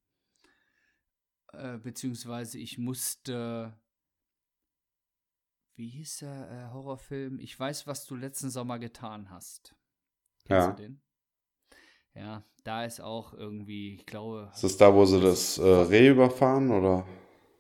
[1.54, 3.78] Äh, beziehungsweise ich musste.
[5.76, 7.40] Wie hieß der äh, Horrorfilm?
[7.40, 9.76] Ich weiß, was du letzten Sommer getan hast.
[10.46, 10.72] Kennst Ja.
[10.72, 11.02] du den?
[12.16, 14.52] Ja, da ist auch irgendwie, ich glaube.
[14.54, 17.08] Ist das da, wo sie das äh, Reh überfahren, oder?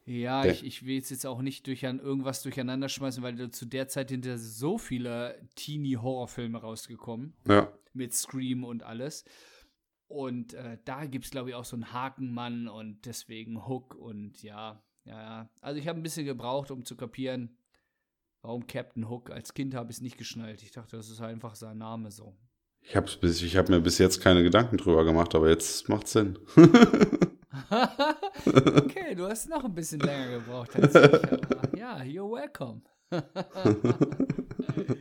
[0.06, 3.66] Ja, ich, ich will es jetzt auch nicht durch an irgendwas durcheinander schmeißen, weil zu
[3.66, 7.34] der Zeit ja so viele Teenie-Horrorfilme rausgekommen.
[7.48, 7.72] Ja.
[7.94, 9.24] mit Scream und alles.
[10.08, 14.44] Und äh, da gibt es, glaube ich, auch so einen Hakenmann und deswegen Hook und
[14.44, 15.50] ja, ja, ja.
[15.62, 17.58] Also ich habe ein bisschen gebraucht, um zu kapieren,
[18.42, 19.32] warum Captain Hook.
[19.32, 20.62] Als Kind habe ich es nicht geschnallt.
[20.63, 22.36] Ich dachte, das ist einfach sein Name so.
[22.82, 26.38] Ich habe hab mir bis jetzt keine Gedanken drüber gemacht, aber jetzt macht Sinn.
[27.70, 31.80] okay, du hast noch ein bisschen länger gebraucht als ich.
[31.80, 32.82] Ja, you're welcome.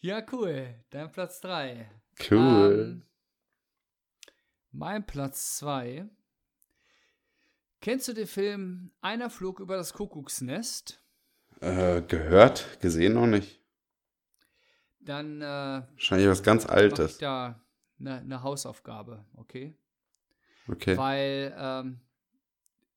[0.00, 0.74] ja, cool.
[0.90, 1.90] Dein Platz 3.
[2.30, 3.00] Cool.
[3.02, 3.06] Ähm,
[4.70, 6.08] mein Platz 2.
[7.80, 11.02] Kennst du den Film Einer flog über das Kuckucksnest?
[11.60, 13.60] äh, gehört, gesehen noch nicht.
[15.00, 17.18] Dann äh, Wahrscheinlich was ganz Altes.
[17.18, 17.60] da
[18.00, 19.76] eine eine Hausaufgabe, okay?
[20.68, 20.96] Okay.
[20.96, 22.00] Weil ähm,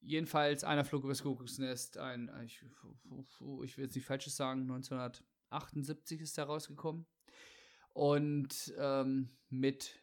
[0.02, 6.22] jedenfalls Einer flog über das Kuckucksnest, ein, ich, ich will jetzt nicht Falsches sagen, 1978
[6.22, 7.06] ist der rausgekommen.
[7.94, 10.02] Und ähm, mit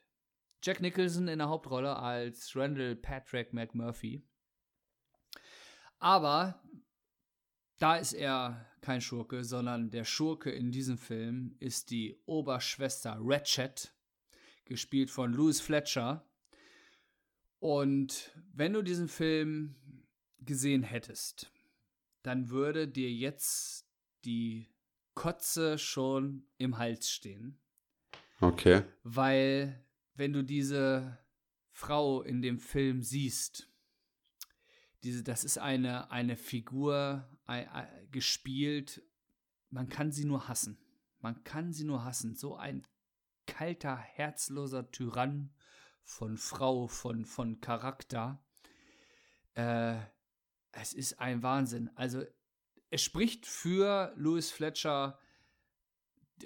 [0.62, 4.22] Jack Nicholson in der Hauptrolle als Randall Patrick McMurphy.
[5.98, 6.60] Aber
[7.78, 13.94] da ist er kein Schurke, sondern der Schurke in diesem Film ist die Oberschwester Ratchet,
[14.64, 16.26] gespielt von Louis Fletcher.
[17.64, 19.74] Und wenn du diesen Film
[20.40, 21.50] gesehen hättest,
[22.22, 23.88] dann würde dir jetzt
[24.26, 24.68] die
[25.14, 27.58] Kotze schon im Hals stehen.
[28.42, 28.82] Okay.
[29.02, 29.82] Weil,
[30.14, 31.18] wenn du diese
[31.70, 33.72] Frau in dem Film siehst,
[35.02, 39.02] diese, das ist eine, eine Figur ein, ein, gespielt,
[39.70, 40.76] man kann sie nur hassen.
[41.18, 42.36] Man kann sie nur hassen.
[42.36, 42.86] So ein
[43.46, 45.50] kalter, herzloser Tyrann
[46.04, 48.42] von Frau, von, von Charakter.
[49.54, 49.96] Äh,
[50.72, 51.90] es ist ein Wahnsinn.
[51.96, 52.22] Also,
[52.90, 55.18] es spricht für Louis Fletcher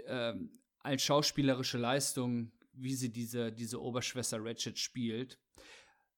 [0.06, 0.34] äh,
[0.80, 5.38] als schauspielerische Leistung, wie sie diese, diese Oberschwester Ratchet spielt.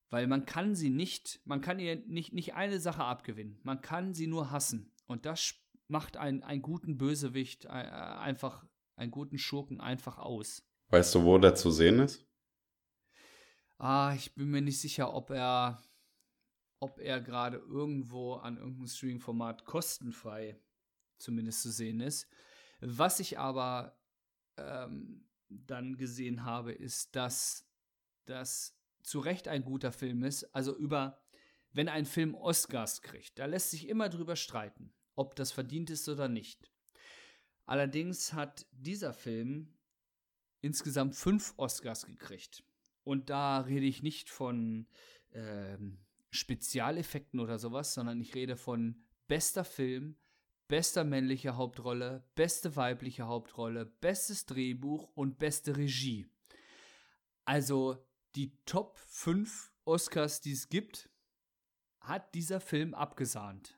[0.09, 3.59] Weil man kann sie nicht, man kann ihr nicht, nicht eine Sache abgewinnen.
[3.63, 4.93] Man kann sie nur hassen.
[5.07, 5.55] Und das
[5.87, 8.65] macht einen, einen guten Bösewicht, äh, einfach,
[8.95, 10.63] einen guten Schurken einfach aus.
[10.89, 12.25] Weißt du, wo der zu sehen ist?
[13.83, 15.81] Ah, ich bin mir nicht sicher, ob er,
[16.79, 20.61] ob er gerade irgendwo an irgendeinem Streaming-Format kostenfrei
[21.17, 22.27] zumindest zu sehen ist.
[22.81, 23.99] Was ich aber
[24.57, 27.67] ähm, dann gesehen habe, ist, dass
[28.25, 30.43] das zu Recht ein guter Film ist.
[30.53, 31.19] Also über,
[31.71, 36.07] wenn ein Film Oscars kriegt, da lässt sich immer drüber streiten, ob das verdient ist
[36.07, 36.71] oder nicht.
[37.65, 39.73] Allerdings hat dieser Film
[40.61, 42.63] insgesamt fünf Oscars gekriegt.
[43.03, 44.87] Und da rede ich nicht von
[45.33, 45.99] ähm,
[46.29, 50.17] Spezialeffekten oder sowas, sondern ich rede von bester Film,
[50.67, 56.27] bester männliche Hauptrolle, beste weibliche Hauptrolle, bestes Drehbuch und beste Regie.
[57.45, 61.09] Also die Top 5 Oscars, die es gibt,
[61.99, 63.77] hat dieser Film abgesahnt.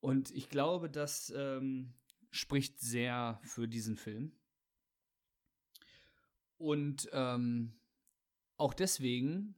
[0.00, 1.94] Und ich glaube, das ähm,
[2.30, 4.32] spricht sehr für diesen Film.
[6.56, 7.79] Und ähm,
[8.60, 9.54] auch deswegen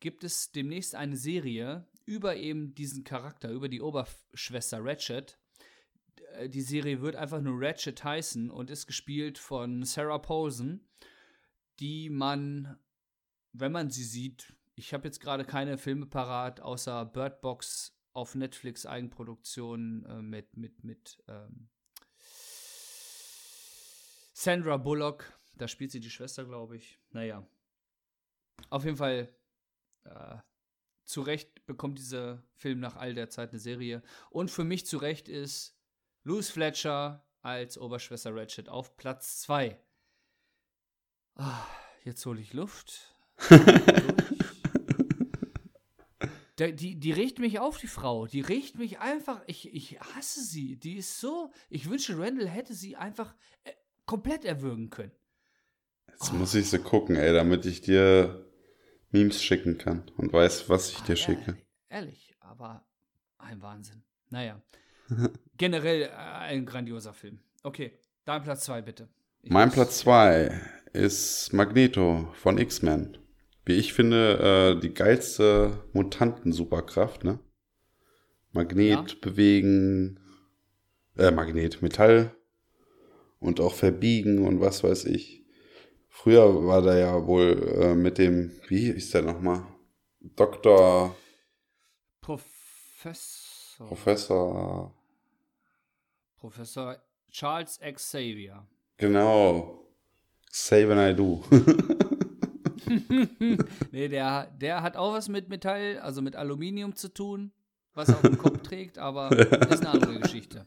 [0.00, 5.38] gibt es demnächst eine Serie über eben diesen Charakter, über die Oberschwester Ratchet.
[6.34, 10.86] Äh, die Serie wird einfach nur Ratchet heißen und ist gespielt von Sarah Paulson,
[11.80, 12.78] die man,
[13.52, 18.34] wenn man sie sieht, ich habe jetzt gerade keine Filme parat, außer Bird Box auf
[18.34, 21.68] Netflix Eigenproduktion äh, mit, mit, mit ähm,
[24.34, 25.38] Sandra Bullock.
[25.54, 26.98] Da spielt sie die Schwester, glaube ich.
[27.10, 27.46] Naja.
[28.70, 29.34] Auf jeden Fall,
[30.04, 30.36] äh,
[31.04, 34.02] zu Recht bekommt dieser Film nach all der Zeit eine Serie.
[34.30, 35.76] Und für mich zu Recht ist
[36.24, 39.78] Louis Fletcher als Oberschwester Ratchet auf Platz 2.
[41.34, 41.66] Ah,
[42.04, 43.14] jetzt hole ich Luft.
[46.58, 48.26] Der, die, die regt mich auf, die Frau.
[48.26, 49.42] Die regt mich einfach.
[49.46, 50.76] Ich, ich hasse sie.
[50.76, 51.50] Die ist so.
[51.70, 53.34] Ich wünsche, Randall hätte sie einfach
[53.64, 53.72] äh,
[54.04, 55.12] komplett erwürgen können.
[56.12, 58.46] Jetzt muss ich sie gucken, ey, damit ich dir
[59.10, 61.56] Memes schicken kann und weiß, was ich ah, dir schicke.
[61.88, 62.84] Ehrlich, aber
[63.38, 64.02] ein Wahnsinn.
[64.30, 64.62] Naja.
[65.58, 67.40] Generell äh, ein grandioser Film.
[67.62, 69.08] Okay, dein Platz 2 bitte.
[69.42, 70.60] Ich mein Platz 2
[70.92, 73.18] ist Magneto von X-Men
[73.64, 77.38] wie ich finde, äh, die geilste Mutanten-Superkraft, ne?
[78.52, 79.16] Magnet ja.
[79.20, 80.20] bewegen,
[81.16, 82.34] äh, Magnet, Metall
[83.38, 85.41] und auch verbiegen und was weiß ich.
[86.14, 89.66] Früher war da ja wohl äh, mit dem, wie ist der nochmal?
[90.20, 91.16] Doktor.
[92.20, 93.88] Professor.
[93.88, 94.94] Professor.
[96.36, 98.64] Professor Charles Xavier.
[98.98, 99.88] Genau.
[100.50, 101.42] Say when I do.
[103.90, 107.52] nee, der, der hat auch was mit Metall, also mit Aluminium zu tun,
[107.94, 110.66] was er auf dem Kopf trägt, aber ist eine andere Geschichte.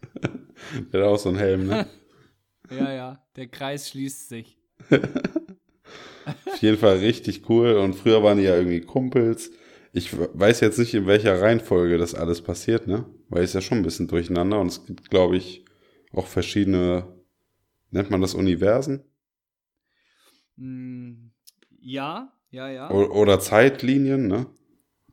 [0.92, 1.86] Der hat auch so einen Helm, ne?
[2.72, 4.58] ja, ja, der Kreis schließt sich.
[6.56, 9.52] auf jeden Fall richtig cool und früher waren die ja irgendwie Kumpels.
[9.92, 13.06] Ich weiß jetzt nicht, in welcher Reihenfolge das alles passiert, ne?
[13.30, 15.66] Weil es ja schon ein bisschen durcheinander und es gibt, glaube ich,
[16.14, 17.08] auch verschiedene,
[17.92, 19.04] nennt man das Universen?
[20.56, 21.32] Mm,
[21.80, 22.90] ja, ja, ja.
[22.90, 24.48] Oder Zeitlinien, ne?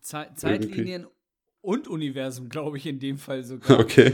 [0.00, 1.16] Ze Zeitlinien Irgendwie.
[1.60, 3.78] und Universum, glaube ich, in dem Fall sogar.
[3.80, 4.12] Okay.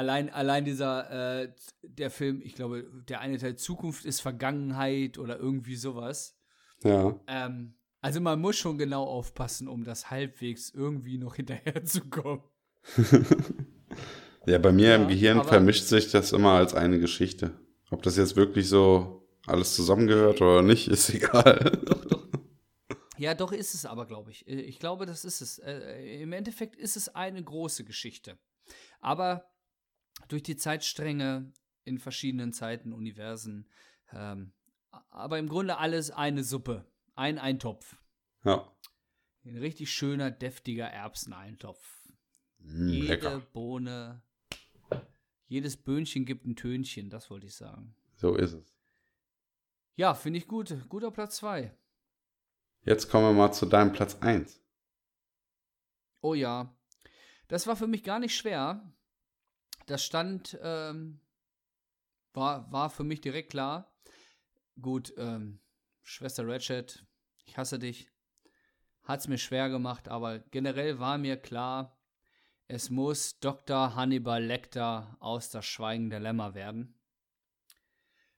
[0.00, 5.38] Allein, allein dieser, äh, der Film, ich glaube, der eine Teil Zukunft ist Vergangenheit oder
[5.38, 6.38] irgendwie sowas.
[6.82, 7.20] Ja.
[7.26, 12.42] Ähm, also man muss schon genau aufpassen, um das halbwegs irgendwie noch hinterherzukommen.
[14.46, 17.52] ja, bei mir ja, im Gehirn vermischt sich das immer als eine Geschichte.
[17.90, 21.78] Ob das jetzt wirklich so alles zusammengehört oder nicht, ist egal.
[21.84, 22.26] Doch, doch.
[23.18, 24.48] Ja, doch ist es aber, glaube ich.
[24.48, 25.58] Äh, ich glaube, das ist es.
[25.58, 28.38] Äh, Im Endeffekt ist es eine große Geschichte.
[29.00, 29.44] Aber
[30.28, 31.52] durch die Zeitstränge
[31.84, 33.68] in verschiedenen Zeiten, Universen,
[34.12, 34.52] ähm,
[35.10, 37.96] aber im Grunde alles eine Suppe, ein Eintopf.
[38.44, 38.70] Ja.
[39.44, 42.08] Ein richtig schöner, deftiger Erbseneintopf.
[42.58, 43.40] Mm, Jede lecker.
[43.52, 44.22] Bohne,
[45.48, 47.94] jedes Böhnchen gibt ein Tönchen, das wollte ich sagen.
[48.16, 48.74] So ist es.
[49.96, 50.74] Ja, finde ich gut.
[50.88, 51.74] Guter Platz 2.
[52.84, 54.62] Jetzt kommen wir mal zu deinem Platz 1.
[56.20, 56.74] Oh ja.
[57.48, 58.92] Das war für mich gar nicht schwer.
[59.90, 61.18] Das stand, ähm,
[62.32, 63.92] war, war für mich direkt klar.
[64.80, 65.58] Gut, ähm,
[66.04, 67.04] Schwester Ratchet,
[67.44, 68.08] ich hasse dich.
[69.02, 71.98] Hat es mir schwer gemacht, aber generell war mir klar,
[72.68, 73.96] es muss Dr.
[73.96, 76.94] Hannibal Lecter aus Das Schweigen der Lämmer werden.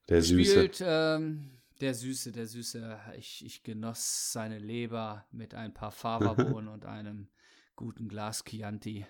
[0.09, 0.87] Der Spielt, Süße.
[0.89, 2.99] ähm, der Süße, der Süße.
[3.19, 7.29] Ich, ich genoss seine Leber mit ein paar Fava-Bohnen und einem
[7.77, 9.05] guten Glas Chianti.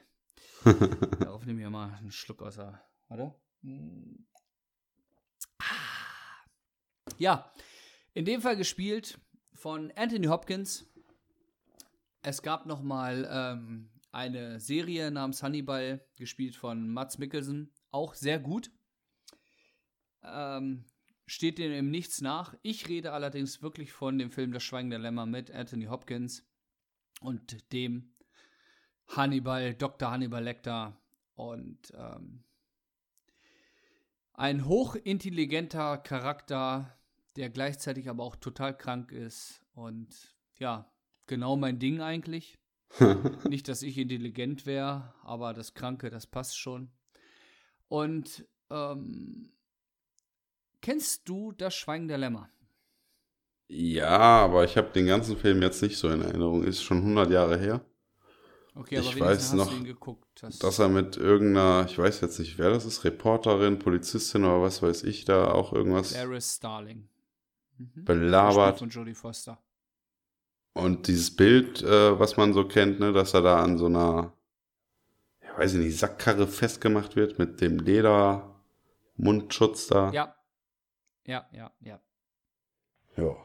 [1.20, 2.82] Darauf nehme ich mal einen Schluck aus der.
[3.08, 3.34] Warte.
[3.62, 4.24] Mm.
[5.58, 6.02] Ah.
[7.18, 7.52] Ja,
[8.14, 9.18] in dem Fall gespielt
[9.54, 10.86] von Anthony Hopkins.
[12.22, 17.72] Es gab noch mal ähm, eine Serie namens Hannibal, gespielt von Mats Mikkelsen.
[17.90, 18.70] Auch sehr gut.
[20.22, 20.84] Ähm,
[21.26, 22.54] steht dem im Nichts nach.
[22.62, 26.46] Ich rede allerdings wirklich von dem Film Das Schweigen der Lämmer mit Anthony Hopkins
[27.20, 28.11] und dem
[29.16, 30.10] Hannibal, Dr.
[30.10, 30.96] Hannibal Lecter
[31.34, 32.44] und ähm,
[34.34, 36.96] ein hochintelligenter Charakter,
[37.36, 40.90] der gleichzeitig aber auch total krank ist und ja,
[41.26, 42.58] genau mein Ding eigentlich.
[43.48, 46.90] Nicht, dass ich intelligent wäre, aber das Kranke, das passt schon.
[47.88, 49.52] Und ähm,
[50.80, 52.50] kennst du das Schweigen der Lämmer?
[53.68, 56.62] Ja, aber ich habe den ganzen Film jetzt nicht so in Erinnerung.
[56.64, 57.80] Ist schon 100 Jahre her.
[58.74, 60.42] Okay, aber Ich weiß noch, geguckt.
[60.42, 64.62] Das, Dass er mit irgendeiner, ich weiß jetzt nicht, wer das ist, Reporterin, Polizistin oder
[64.62, 67.06] was weiß ich, da auch irgendwas Clarice Starling.
[67.76, 68.04] Mhm.
[68.04, 68.78] belabert.
[68.78, 69.58] Von Jodie Foster.
[70.74, 74.32] Und dieses Bild, äh, was man so kennt, ne, dass er da an so einer,
[75.42, 80.10] ja, weiß ich nicht, Sackkarre festgemacht wird mit dem Leder-Mundschutz da.
[80.12, 80.34] Ja.
[81.26, 82.00] Ja, ja, ja.
[83.16, 83.36] Ja.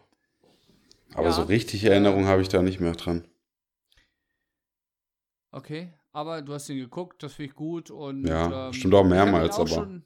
[1.14, 3.28] Aber Ja, so richtig Erinnerung habe ich da nicht mehr dran.
[5.52, 9.04] Okay, aber du hast ihn geguckt, das finde ich gut und Ja, ähm, bestimmt auch
[9.06, 10.06] mehrmals, auch aber- Schon,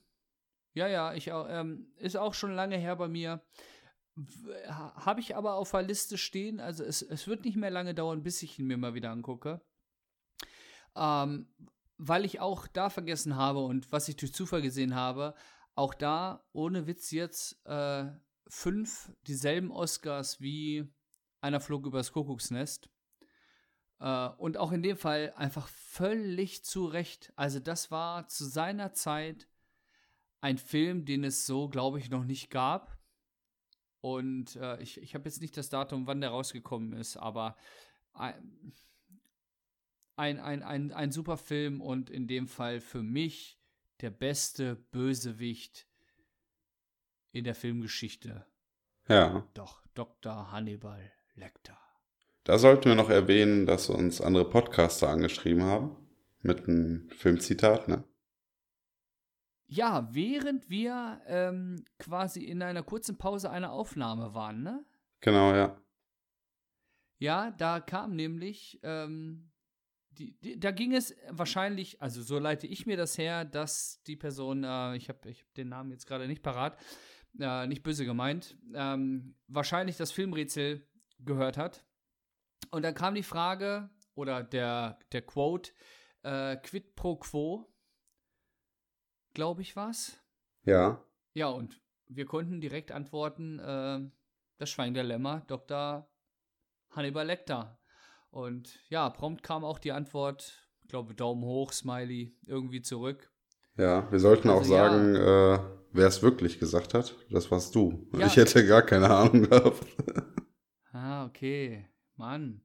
[0.74, 3.42] ja, ja, ich auch, ähm, ist auch schon lange her bei mir.
[4.68, 8.24] Habe ich aber auf der Liste stehen, also es, es wird nicht mehr lange dauern,
[8.24, 9.62] bis ich ihn mir mal wieder angucke.
[10.96, 11.48] Ähm,
[11.98, 15.34] weil ich auch da vergessen habe und was ich durch Zufall gesehen habe,
[15.76, 18.06] auch da, ohne Witz jetzt, äh,
[18.48, 20.92] fünf dieselben Oscars wie
[21.40, 22.90] einer flog übers Kuckucksnest.
[24.02, 27.32] Äh, und auch in dem Fall einfach völlig zu Recht.
[27.36, 29.48] Also das war zu seiner Zeit
[30.42, 32.98] ein Film, den es so, glaube ich, noch nicht gab.
[34.02, 37.56] Und äh, ich, ich habe jetzt nicht das Datum, wann der rausgekommen ist, aber
[38.14, 38.74] ein,
[40.16, 43.60] ein, ein, ein, ein super Film und in dem Fall für mich
[44.02, 45.88] der beste Bösewicht
[47.32, 48.48] in der Filmgeschichte.
[49.08, 49.48] Ja.
[49.54, 50.52] Doch, Dr.
[50.52, 51.81] Hannibal Lecter.
[52.44, 55.96] Da sollten wir noch erwähnen, dass uns andere Podcaster angeschrieben haben.
[56.42, 58.04] Mit einem Filmzitat, ne?
[59.68, 64.84] Ja, während wir ähm, quasi in einer kurzen Pause einer Aufnahme waren, ne?
[65.22, 65.80] Genau, ja.
[67.20, 69.52] Ja, da kam nämlich, ähm,
[70.10, 74.16] die, die, da ging es wahrscheinlich, also so leite ich mir das her, dass die
[74.16, 76.78] Person, äh, ich habe ich hab den Namen jetzt gerade nicht parat,
[77.40, 80.88] äh, nicht böse gemeint, ähm, wahrscheinlich das Filmrätsel
[81.20, 81.86] gehört hat.
[82.70, 85.72] Und dann kam die Frage, oder der, der Quote,
[86.24, 87.74] äh, quid pro quo,
[89.34, 90.18] glaube ich was.
[90.64, 91.04] Ja.
[91.34, 94.00] Ja, und wir konnten direkt antworten, äh,
[94.58, 96.08] das Schwein der Lämmer, Dr.
[96.92, 97.80] Hannibal Lecter.
[98.30, 103.32] Und ja, prompt kam auch die Antwort, ich glaube Daumen hoch, Smiley, irgendwie zurück.
[103.78, 104.90] Ja, wir sollten auch Also, ja.
[104.90, 105.60] sagen, äh,
[105.94, 107.16] wer es wirklich gesagt hat.
[107.30, 108.08] Das warst du.
[108.14, 108.28] Ja.
[108.28, 109.86] Ich hätte gar keine Ahnung gehabt.
[110.92, 111.88] Ah, okay.
[112.22, 112.62] Mann.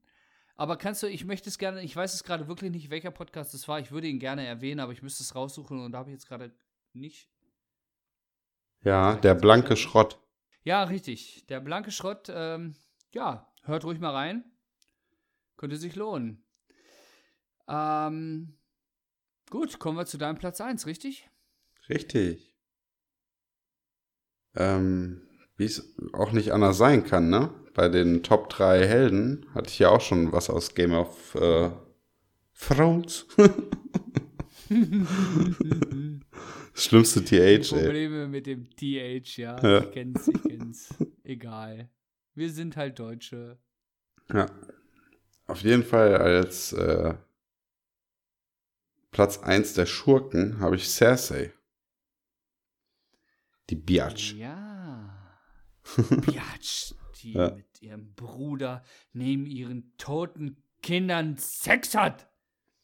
[0.55, 3.53] Aber kannst du, ich möchte es gerne, ich weiß es gerade wirklich nicht, welcher Podcast
[3.53, 3.79] es war.
[3.79, 6.27] Ich würde ihn gerne erwähnen, aber ich müsste es raussuchen und da habe ich jetzt
[6.27, 6.55] gerade
[6.93, 7.29] nicht.
[8.81, 10.19] Ja, der blanke Schrott.
[10.63, 11.45] Ja, richtig.
[11.47, 12.75] Der blanke Schrott, ähm,
[13.11, 14.43] ja, hört ruhig mal rein.
[15.57, 16.43] Könnte sich lohnen.
[17.67, 18.57] Ähm,
[19.49, 21.29] gut, kommen wir zu deinem Platz 1, richtig?
[21.89, 22.55] Richtig.
[24.55, 25.26] Ähm,
[25.57, 27.49] wie es auch nicht anders sein kann, ne?
[27.73, 31.69] Bei den Top 3 Helden hatte ich ja auch schon was aus Game of äh,
[32.59, 33.27] Thrones.
[36.73, 37.59] das schlimmste TH, ey.
[37.59, 39.61] Probleme mit dem TH, ja.
[39.61, 39.83] Ja.
[39.83, 40.89] Ich kenn's, ich kenn's.
[41.23, 41.89] Egal.
[42.33, 43.57] Wir sind halt Deutsche.
[44.33, 44.47] Ja.
[45.45, 47.13] Auf jeden Fall als äh,
[49.11, 51.53] Platz 1 der Schurken habe ich Cersei.
[53.69, 54.33] Die Biatch.
[54.33, 54.76] Ja.
[55.95, 57.51] Biatch, die Ja.
[57.51, 58.83] mit ihrem Bruder
[59.13, 62.27] neben ihren toten Kindern Sex hat.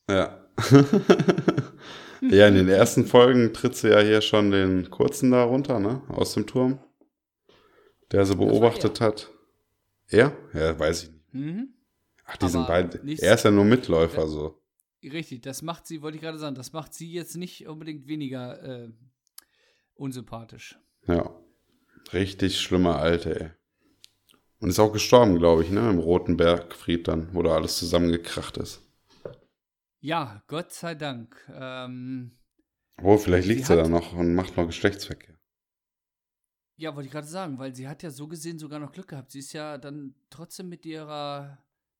[0.09, 0.45] Ja.
[2.21, 6.01] ja, in den ersten Folgen tritt sie ja hier schon den kurzen da runter, ne?
[6.09, 6.79] Aus dem Turm.
[8.11, 9.31] Der sie beobachtet hat.
[10.07, 10.35] Er?
[10.53, 11.33] Ja, weiß ich nicht.
[11.33, 11.73] Mhm.
[12.25, 13.03] Ach, die sind Aber beide.
[13.05, 14.27] nichts- Er ist ja nur Mitläufer, Ja.
[14.27, 14.59] so.
[15.03, 18.61] Richtig, das macht sie, wollte ich gerade sagen, das macht sie jetzt nicht unbedingt weniger
[18.63, 18.89] äh,
[19.95, 20.77] unsympathisch.
[21.07, 21.29] Ja.
[22.11, 23.49] Richtig schlimme Alte, ey.
[24.59, 25.89] Und ist auch gestorben, glaube ich, ne?
[25.89, 28.81] Im Roten Bergfried dann, wo da alles zusammengekracht ist.
[29.99, 31.35] Ja, Gott sei Dank.
[31.53, 32.37] Ähm,
[33.01, 35.35] Oh, vielleicht liegt sie da noch und macht noch Geschlechtsverkehr.
[36.75, 39.31] ja, wollte ich gerade sagen, weil sie hat ja so gesehen sogar noch Glück gehabt.
[39.31, 41.57] Sie ist ja dann trotzdem mit ihrer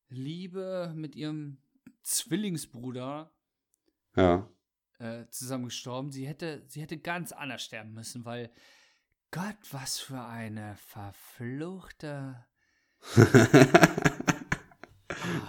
[0.10, 1.58] Liebe, mit ihrem
[2.04, 3.32] Zwillingsbruder
[4.16, 4.47] Ja.
[4.99, 6.12] äh, zusammen gestorben.
[6.12, 8.51] Sie hätte, sie hätte ganz anders sterben müssen, weil
[9.34, 12.46] Gott, was für eine verfluchte.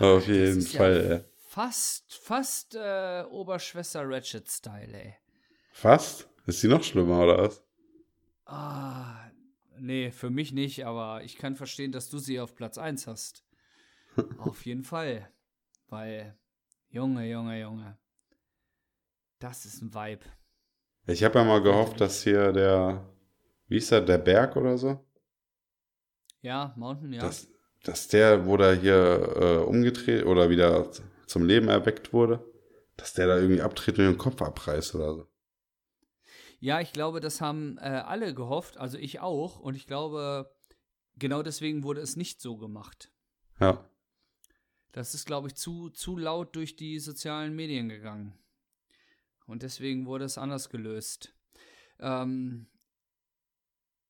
[0.01, 1.25] Auf Das jeden ja Fall, ey.
[1.37, 5.17] Fast, fast äh, Oberschwester Ratchet-Style, ey.
[5.71, 6.31] Fast?
[6.47, 7.63] Ist sie noch schlimmer, oder was?
[8.47, 9.31] Ah,
[9.79, 13.45] nee, für mich nicht, aber ich kann verstehen, dass du sie auf Platz 1 hast.
[14.39, 15.31] auf jeden Fall.
[15.89, 16.39] Weil,
[16.89, 17.99] Junge, Junge, Junge.
[19.41, 20.25] Das ist ein Vibe.
[21.07, 23.14] Ich habe ja mal gehofft, dass hier der,
[23.75, 25.05] wie ist der, der Berg oder so?
[26.43, 27.21] Ja, Mountain, ja.
[27.23, 27.49] Dass,
[27.83, 30.93] dass der, wo der hier äh, umgedreht oder wieder
[31.27, 32.45] zum Leben erweckt wurde,
[32.97, 35.29] dass der da irgendwie abtritt und den Kopf abreißt oder so.
[36.61, 39.59] Ja, ich glaube, das haben äh, alle gehofft, also ich auch.
[39.59, 40.55] Und ich glaube,
[41.17, 43.11] genau deswegen wurde es nicht so gemacht.
[43.59, 43.91] Ja.
[44.93, 48.39] Das ist, glaube ich, zu, zu laut durch die sozialen Medien gegangen.
[49.47, 51.35] Und deswegen wurde es anders gelöst.
[51.99, 52.69] Ähm,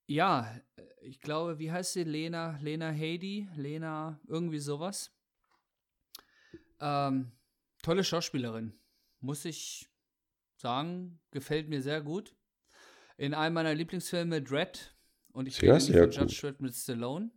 [0.07, 0.61] ja,
[1.03, 2.05] ich glaube, wie heißt sie?
[2.05, 3.49] Lena, Lena Headey?
[3.57, 5.13] Lena, irgendwie sowas.
[6.81, 7.33] Ähm,
[7.83, 8.79] tolle Schauspielerin.
[9.21, 9.89] Muss ich
[10.57, 12.35] sagen, gefällt mir sehr gut.
[13.17, 14.95] In einem meiner Lieblingsfilme Dread.
[15.33, 16.17] Und ich nicht ja von gut.
[16.17, 17.31] Judge Dredd mit Stallone.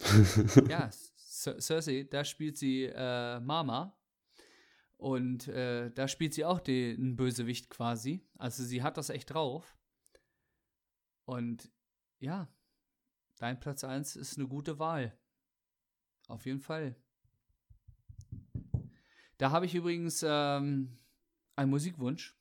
[0.68, 0.88] ja,
[1.18, 3.96] Cer- Cersei, da spielt sie äh, Mama.
[4.96, 8.24] Und äh, da spielt sie auch den Bösewicht quasi.
[8.38, 9.76] Also sie hat das echt drauf.
[11.24, 11.70] Und
[12.22, 12.48] ja,
[13.38, 15.18] dein Platz 1 ist eine gute Wahl.
[16.28, 16.94] Auf jeden Fall.
[19.38, 20.96] Da habe ich übrigens ähm,
[21.56, 22.36] einen Musikwunsch,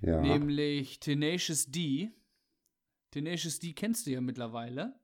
[0.00, 0.20] Ja.
[0.20, 2.10] nämlich Tenacious D.
[3.10, 4.98] Tenacious D kennst du ja mittlerweile.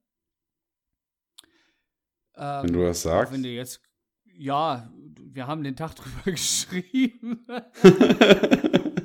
[2.36, 3.32] Ähm, Wenn du das auch sagst.
[3.34, 3.82] Wenn du jetzt,
[4.24, 4.90] ja,
[5.20, 7.46] wir haben den Tag drüber geschrieben.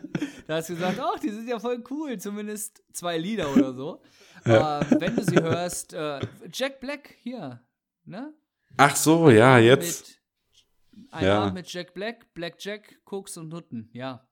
[0.49, 4.01] Da hast du gesagt, ach, die sind ja voll cool, zumindest zwei Lieder oder so.
[4.45, 4.81] Ja.
[4.81, 6.21] Ähm, wenn du sie hörst, äh,
[6.53, 7.61] Jack Black hier,
[8.05, 8.33] ne?
[8.77, 10.21] Ach so, ja, jetzt.
[10.91, 11.39] Mit, ein Ja.
[11.41, 14.25] Abend mit Jack Black, Black Jack, Koks und Nutten, ja.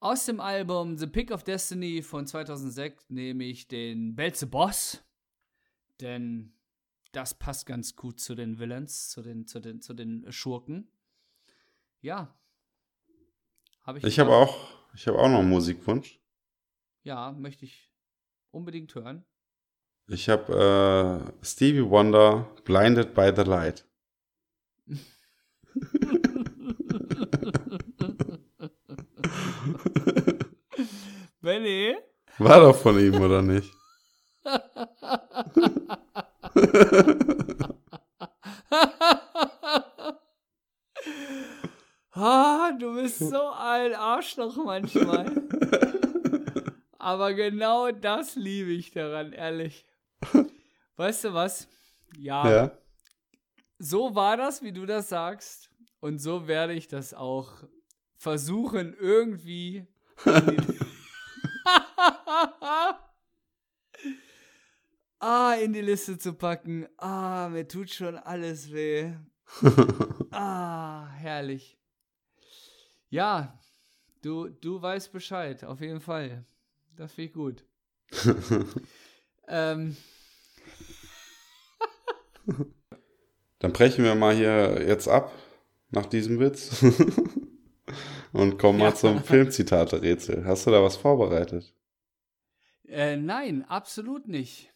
[0.00, 5.04] Aus dem Album The Pick of Destiny von 2006 nehme ich den Belze Boss,
[6.00, 6.52] denn
[7.12, 10.90] das passt ganz gut zu den Villains, zu den, zu den, zu den Schurken.
[12.00, 12.36] Ja.
[13.82, 16.20] Habe ich Ich habe auch, ich habe auch noch einen Musikwunsch.
[17.02, 17.90] Ja, möchte ich
[18.50, 19.24] unbedingt hören.
[20.08, 23.86] Ich habe äh, Stevie Wonder, Blinded by the Light.
[31.40, 31.96] Benny?
[32.38, 33.72] War doch von ihm, oder nicht?
[42.12, 45.30] Ah, du bist so ein Arschloch manchmal.
[46.98, 49.84] Aber genau das liebe ich daran, ehrlich.
[50.96, 51.68] Weißt du was?
[52.18, 52.70] Ja, Ja.
[53.78, 55.70] so war das, wie du das sagst.
[56.00, 57.50] Und so werde ich das auch
[58.16, 59.86] versuchen, irgendwie.
[60.26, 60.32] in
[65.20, 66.86] ah, in die Liste zu packen.
[66.98, 69.12] Ah, mir tut schon alles weh.
[70.34, 71.78] Ah, herrlich.
[73.12, 73.60] Ja,
[74.22, 76.46] du, du weißt Bescheid, auf jeden Fall.
[76.96, 77.64] Das finde ich gut.
[79.48, 79.96] ähm,
[83.58, 85.30] Dann brechen wir mal hier jetzt ab
[85.90, 86.82] nach diesem Witz
[88.32, 88.94] und kommen mal Ja.
[88.94, 90.46] zum Filmzitate-Rätsel.
[90.46, 91.74] Hast du da was vorbereitet?
[92.88, 94.72] äh, nein, absolut nicht.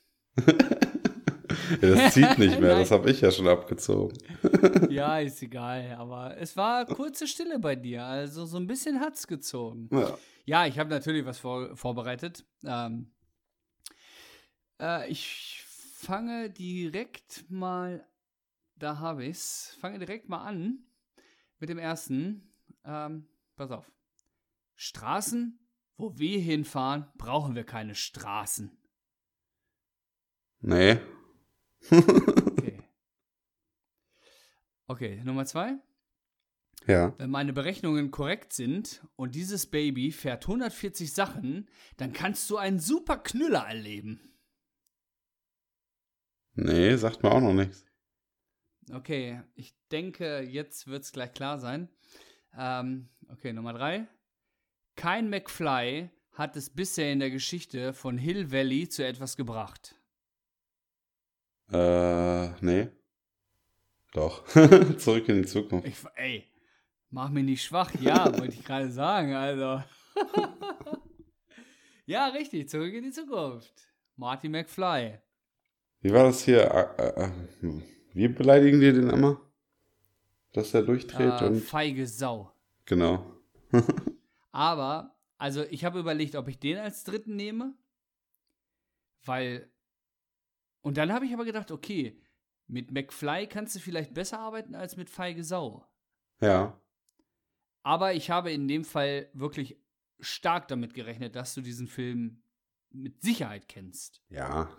[1.81, 4.17] Das zieht nicht mehr, das habe ich ja schon abgezogen.
[4.91, 9.27] Ja, ist egal, aber es war kurze Stille bei dir, also so ein bisschen hat's
[9.27, 9.89] gezogen.
[9.93, 10.19] Ja.
[10.45, 12.45] Ja, ich habe natürlich was vor, vorbereitet.
[12.65, 13.13] Ähm,
[14.81, 15.65] Äh, ich
[15.95, 18.07] fange direkt mal,
[18.77, 20.85] da habe ich's, fange direkt mal an
[21.59, 22.53] mit dem ersten.
[22.85, 23.91] Ähm, pass auf.
[24.75, 25.59] Straßen,
[25.97, 28.71] wo wir hinfahren, brauchen wir keine Straßen.
[30.61, 30.99] Nee.
[31.91, 32.83] Okay.
[34.89, 35.79] Okay, Nummer zwei.
[36.87, 37.15] Ja.
[37.19, 42.79] Wenn meine Berechnungen korrekt sind und dieses Baby fährt 140 Sachen, dann kannst du einen
[42.79, 44.21] super Knüller erleben.
[46.55, 47.85] Nee, sagt mir auch noch nichts.
[48.93, 51.89] Okay, ich denke, jetzt wird es gleich klar sein.
[52.57, 54.07] Ähm, okay, Nummer drei.
[54.95, 59.97] Kein McFly hat es bisher in der Geschichte von Hill Valley zu etwas gebracht.
[61.73, 62.89] Äh, nee.
[64.13, 64.45] Doch.
[64.99, 65.87] Zurück in die Zukunft.
[65.87, 66.45] Ich, ey,
[67.11, 67.93] mach mich nicht schwach.
[68.01, 69.83] Ja, wollte ich gerade sagen, also.
[72.07, 73.73] ja, richtig, zurück in die Zukunft.
[74.17, 75.19] Marty McFly.
[76.01, 76.63] Wie war das hier?
[76.99, 77.31] Äh, äh,
[78.15, 79.41] wie beleidigen die den immer?
[80.53, 81.61] Dass er durchdreht Äh, und.
[81.63, 82.53] feige Sau.
[82.87, 83.27] Genau.
[84.53, 87.75] Aber, also ich habe überlegt, ob ich den als dritten nehme.
[89.25, 89.69] Weil.
[90.87, 92.17] Und dann habe ich aber gedacht, okay,
[92.69, 95.85] mit McFly kannst du vielleicht besser arbeiten als mit feige Sau.
[96.41, 96.81] Ja.
[97.83, 99.83] Aber ich habe in dem Fall wirklich
[100.21, 102.41] stark damit gerechnet, dass du diesen Film
[102.91, 104.23] mit Sicherheit kennst.
[104.29, 104.71] Ja.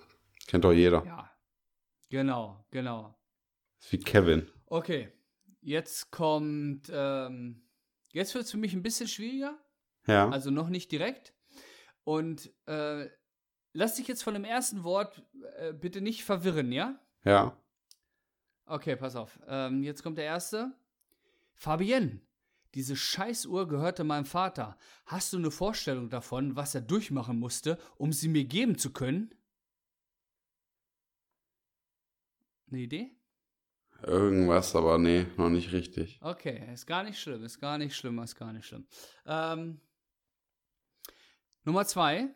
[0.48, 1.04] Kennt doch jeder.
[1.06, 1.30] Ja.
[2.08, 3.20] Genau, genau.
[3.78, 4.50] Ist wie Kevin.
[4.68, 5.12] Okay.
[5.60, 6.90] Jetzt kommt.
[6.90, 7.68] Ähm,
[8.14, 9.60] jetzt wird es für mich ein bisschen schwieriger.
[10.06, 10.30] Ja.
[10.30, 11.34] Also noch nicht direkt.
[12.06, 13.10] Und äh,
[13.78, 15.24] lass dich jetzt von dem ersten Wort
[15.58, 17.00] äh, bitte nicht verwirren, ja?
[17.24, 17.56] ja.
[18.66, 19.40] Okay, pass auf.
[19.48, 20.74] Ähm, jetzt kommt der erste.
[21.54, 22.20] Fabienne,
[22.74, 24.78] diese Scheißuhr gehörte meinem Vater.
[25.06, 29.34] Hast du eine Vorstellung davon, was er durchmachen musste, um sie mir geben zu können?
[32.70, 33.12] Eine Idee?
[34.04, 36.20] Irgendwas, aber nee, noch nicht richtig.
[36.22, 38.86] Okay, ist gar nicht schlimm, ist gar nicht schlimm, ist gar nicht schlimm.
[39.26, 39.80] Ähm,
[41.64, 42.30] Nummer zwei.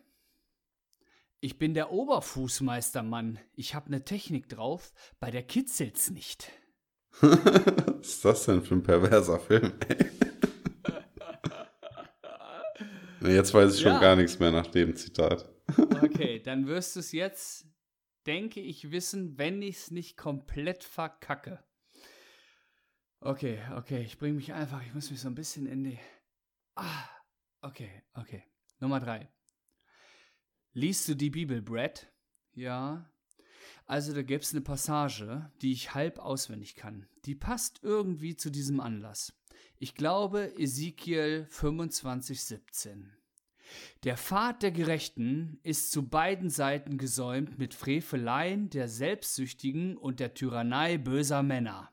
[1.44, 3.40] Ich bin der Oberfußmeistermann.
[3.56, 6.52] Ich habe eine Technik drauf, bei der kitzelt's nicht.
[7.20, 9.72] Was ist das denn für ein perverser Film?
[13.22, 13.98] Jetzt weiß ich schon Ja.
[14.00, 15.48] gar nichts mehr nach dem Zitat.
[16.02, 17.66] Okay, dann wirst du es jetzt,
[18.26, 21.64] denke ich, wissen, wenn ich es nicht komplett verkacke.
[23.20, 25.98] Okay, okay, ich bringe mich einfach, ich muss mich so ein bisschen in die.
[26.74, 27.04] Ah,
[27.62, 28.44] okay, okay.
[28.80, 29.28] Nummer drei.
[30.74, 32.10] Liest du die Bibel, Brad?
[32.54, 33.10] Ja.
[33.84, 37.06] Also da gäbe es eine Passage, die ich halb auswendig kann.
[37.26, 39.34] Die passt irgendwie zu diesem Anlass.
[39.78, 43.12] Ich glaube Ezekiel 25, 17.
[44.04, 50.32] Der Pfad der Gerechten ist zu beiden Seiten gesäumt mit Freveleien der Selbstsüchtigen und der
[50.32, 51.90] Tyrannei böser Männer.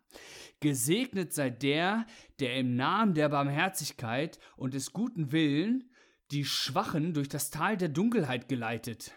[0.61, 2.05] Gesegnet sei der,
[2.39, 5.89] der im Namen der Barmherzigkeit und des guten Willen
[6.31, 9.11] die Schwachen durch das Tal der Dunkelheit geleitet.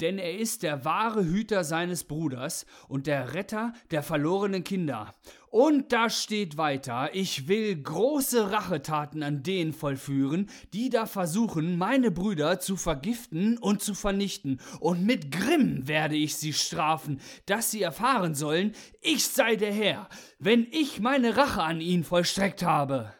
[0.00, 5.14] Denn er ist der wahre Hüter seines Bruders und der Retter der verlorenen Kinder.
[5.50, 12.10] Und da steht weiter, ich will große Rachetaten an denen vollführen, die da versuchen, meine
[12.10, 14.60] Brüder zu vergiften und zu vernichten.
[14.80, 20.08] Und mit Grimm werde ich sie strafen, dass sie erfahren sollen, ich sei der Herr,
[20.40, 23.14] wenn ich meine Rache an ihnen vollstreckt habe.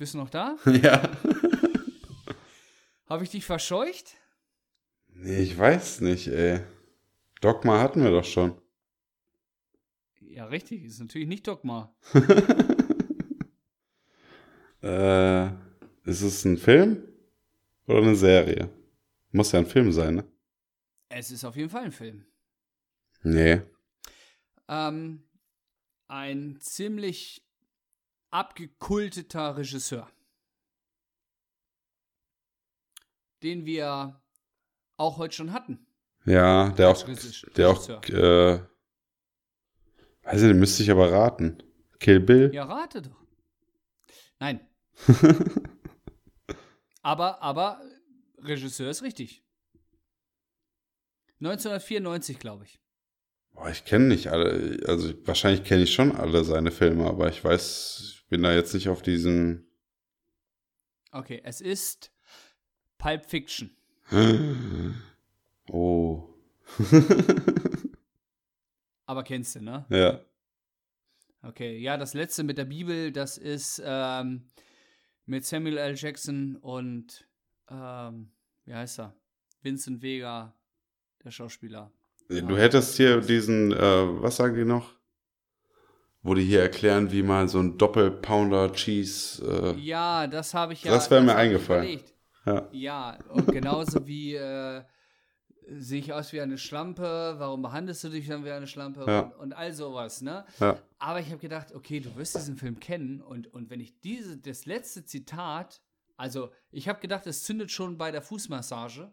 [0.00, 0.56] Bist du noch da?
[0.82, 1.02] ja.
[3.06, 4.16] Habe ich dich verscheucht?
[5.08, 6.60] Nee, ich weiß nicht, ey.
[7.42, 8.58] Dogma hatten wir doch schon.
[10.22, 10.84] Ja, richtig.
[10.84, 11.94] Ist natürlich nicht Dogma.
[14.82, 15.48] Äh,
[16.04, 17.06] ist es ein Film
[17.86, 18.70] oder eine Serie?
[19.30, 20.24] Muss ja ein Film sein, ne?
[21.10, 22.24] Es ist auf jeden Fall ein Film.
[23.22, 23.60] Nee.
[24.66, 25.22] Ähm,
[26.08, 27.44] ein ziemlich
[28.30, 30.10] abgekulteter Regisseur.
[33.42, 34.20] Den wir
[34.96, 35.86] auch heute schon hatten.
[36.26, 37.02] Ja, der auch,
[37.56, 38.60] der auch, äh,
[40.22, 41.62] weiß nicht, müsste ich aber raten.
[41.98, 42.50] Kill Bill?
[42.52, 43.26] Ja, rate doch.
[44.38, 44.66] Nein.
[47.02, 47.80] aber, aber
[48.38, 49.42] Regisseur ist richtig.
[51.40, 52.80] 1994, glaube ich.
[53.52, 57.42] Boah, ich kenne nicht alle, also wahrscheinlich kenne ich schon alle seine Filme, aber ich
[57.42, 59.66] weiß, ich bin da jetzt nicht auf diesen.
[61.12, 62.12] Okay, es ist
[62.96, 63.76] Pulp Fiction.
[65.72, 66.34] Oh.
[69.06, 69.86] Aber kennst du, ne?
[69.88, 70.20] ja.
[71.42, 74.48] Okay, ja, das letzte mit der Bibel, das ist ähm,
[75.26, 75.94] mit Samuel L.
[75.96, 77.24] Jackson und
[77.70, 78.32] ähm,
[78.64, 79.14] wie heißt er?
[79.62, 80.56] Vincent Vega,
[81.22, 81.92] der Schauspieler.
[82.28, 84.99] Du hättest hier diesen, äh, was sagen die noch?
[86.22, 89.74] Wo die hier erklären, wie man so ein Doppelpounder Cheese.
[89.76, 90.92] Äh, Ja, das habe ich ja.
[90.92, 92.00] Das wäre mir eingefallen.
[92.46, 92.68] ja.
[92.72, 94.82] Ja, und genauso wie äh,
[95.66, 99.20] sehe ich aus wie eine Schlampe, warum behandelst du dich dann wie eine Schlampe Ja.
[99.20, 100.44] und, und all sowas, ne?
[100.58, 100.76] ja.
[100.98, 104.36] Aber ich habe gedacht, okay, du wirst diesen Film kennen und, und wenn ich diese,
[104.36, 105.80] das letzte Zitat,
[106.16, 109.10] also ich habe gedacht, es zündet schon bei der Fußmassage,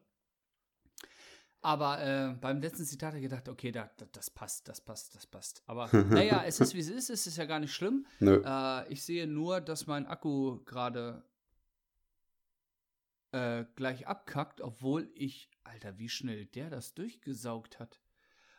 [1.61, 5.15] aber äh, beim letzten Zitat habe ich gedacht, okay, da, da, das passt, das passt,
[5.15, 5.63] das passt.
[5.65, 8.05] Aber naja, es ist wie es ist, es ist ja gar nicht schlimm.
[8.21, 11.23] Äh, ich sehe nur, dass mein Akku gerade
[13.31, 18.01] äh, gleich abkackt, obwohl ich, Alter, wie schnell der das durchgesaugt hat.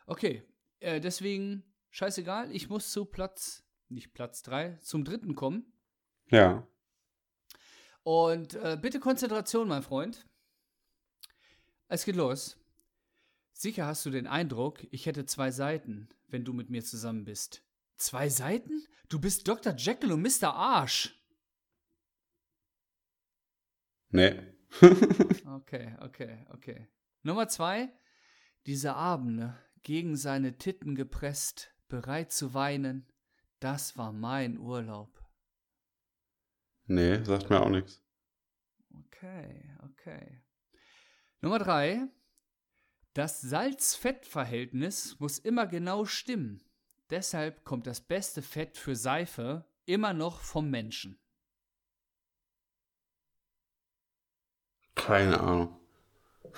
[0.05, 0.43] Okay,
[0.79, 5.71] äh, deswegen, scheißegal, ich muss zu Platz, nicht Platz 3, zum dritten kommen.
[6.27, 6.67] Ja.
[8.03, 10.27] Und äh, bitte Konzentration, mein Freund.
[11.87, 12.58] Es geht los.
[13.59, 17.61] Sicher hast du den Eindruck, ich hätte zwei Seiten, wenn du mit mir zusammen bist.
[17.97, 18.87] Zwei Seiten?
[19.09, 19.75] Du bist Dr.
[19.75, 20.53] Jekyll und Mr.
[20.55, 21.21] Arsch.
[24.11, 24.39] Nee.
[25.45, 26.87] Okay, okay, okay.
[27.23, 27.91] Nummer zwei.
[28.65, 33.11] Diese Abende, gegen seine Titten gepresst, bereit zu weinen,
[33.59, 35.21] das war mein Urlaub.
[36.85, 38.01] Nee, sagt mir auch nichts.
[38.93, 40.43] Okay, okay.
[41.41, 42.07] Nummer drei.
[43.19, 46.63] Das Salz-Fett-Verhältnis muss immer genau stimmen.
[47.09, 51.19] Deshalb kommt das beste Fett für Seife immer noch vom Menschen.
[54.95, 55.77] Keine Ahnung.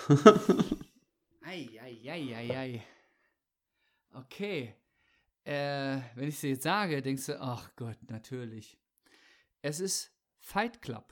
[1.41, 2.85] Eieieiei.
[4.13, 4.75] Okay.
[5.43, 8.77] Äh, wenn ich es jetzt sage, denkst du, ach Gott, natürlich.
[9.63, 11.11] Es ist Fight Club.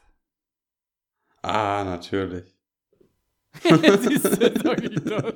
[1.42, 2.59] Ah, natürlich.
[3.64, 5.36] Siehst du,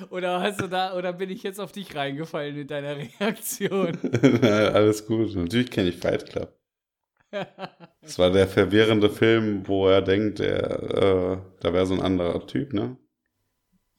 [0.10, 3.98] oder hast du da, oder bin ich jetzt auf dich reingefallen mit deiner Reaktion?
[4.42, 5.34] Alles gut.
[5.34, 6.56] Natürlich kenne ich Fight Club.
[8.02, 12.46] Das war der verwirrende Film, wo er denkt, er, äh, da wäre so ein anderer
[12.46, 12.98] Typ, ne?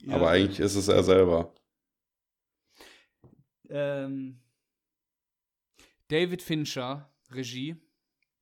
[0.04, 0.16] Ja.
[0.16, 1.56] Aber eigentlich ist es er selber.
[3.70, 4.40] Ähm,
[6.10, 7.76] David Fincher, Regie,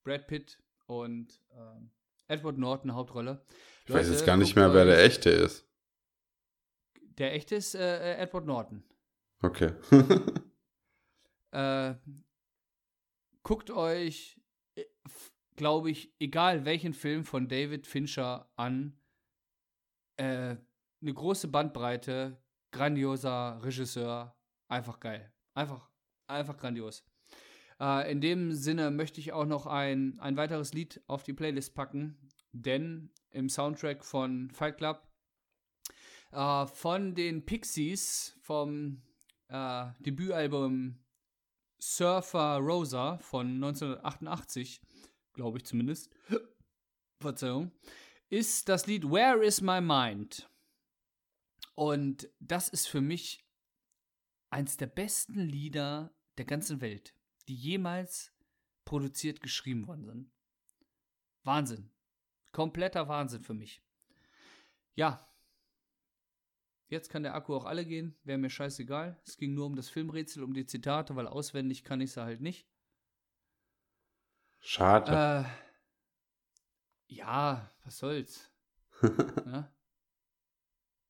[0.04, 1.92] Brad Pitt und ähm,
[2.32, 3.46] Edward Norton, Hauptrolle.
[3.86, 5.68] Ich weiß Leute, jetzt gar nicht mehr, wer der echte ist.
[7.18, 8.84] Der echte ist äh, äh, Edward Norton.
[9.42, 9.74] Okay.
[11.54, 11.96] Äh,
[13.44, 14.40] guckt euch,
[15.58, 18.98] glaube ich, egal welchen Film von David Fincher an.
[20.16, 20.56] Äh,
[21.02, 24.34] eine große Bandbreite, grandioser Regisseur,
[24.70, 25.34] einfach geil.
[25.54, 25.90] Einfach,
[26.28, 27.04] einfach grandios.
[27.82, 31.74] Äh, in dem Sinne möchte ich auch noch ein, ein weiteres Lied auf die Playlist
[31.74, 32.16] packen,
[32.52, 35.08] denn im Soundtrack von Fight Club
[36.32, 39.02] äh, von den Pixies vom
[39.48, 41.04] äh, Debütalbum
[41.80, 44.80] Surfer Rosa von 1988,
[45.34, 46.12] glaube ich zumindest,
[47.20, 47.72] Verzeihung,
[48.30, 50.48] ist das Lied Where is My Mind?
[51.74, 53.44] Und das ist für mich
[54.52, 57.16] eins der besten Lieder der ganzen Welt,
[57.52, 58.34] die jemals
[58.86, 60.32] produziert, geschrieben worden sind.
[61.44, 61.92] Wahnsinn.
[62.54, 63.84] Kompletter Wahnsinn für mich.
[64.96, 65.28] Ja.
[66.88, 69.20] Jetzt kann der Akku auch alle gehen, wäre mir scheißegal.
[69.26, 72.40] Es ging nur um das Filmrätsel, um die Zitate, weil auswendig kann ich sie halt
[72.40, 72.70] nicht.
[74.62, 75.50] Schade.
[77.10, 78.50] Äh, ja, was soll's.
[79.02, 79.70] ne?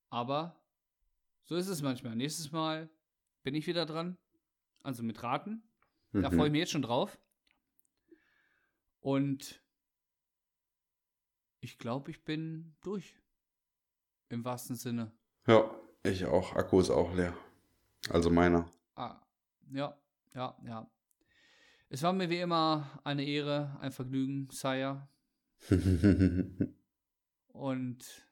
[0.10, 0.60] Aber
[1.44, 2.16] so ist es manchmal.
[2.16, 2.90] Nächstes Mal
[3.44, 4.18] bin ich wieder dran.
[4.82, 5.71] Also mit Raten.
[6.14, 6.36] Da Mhm.
[6.36, 7.18] freue ich mich jetzt schon drauf.
[9.00, 9.62] Und
[11.62, 13.18] ich glaube, ich bin durch.
[14.30, 15.12] Im wahrsten Sinne.
[15.48, 15.70] Ja,
[16.04, 16.56] ich auch.
[16.56, 17.36] Akku ist auch leer.
[18.10, 18.70] Also meiner.
[18.96, 19.20] Ah,
[19.72, 19.98] ja,
[20.34, 20.90] ja, ja.
[21.90, 25.08] Es war mir wie immer eine Ehre, ein Vergnügen, Sire.
[27.50, 28.28] Und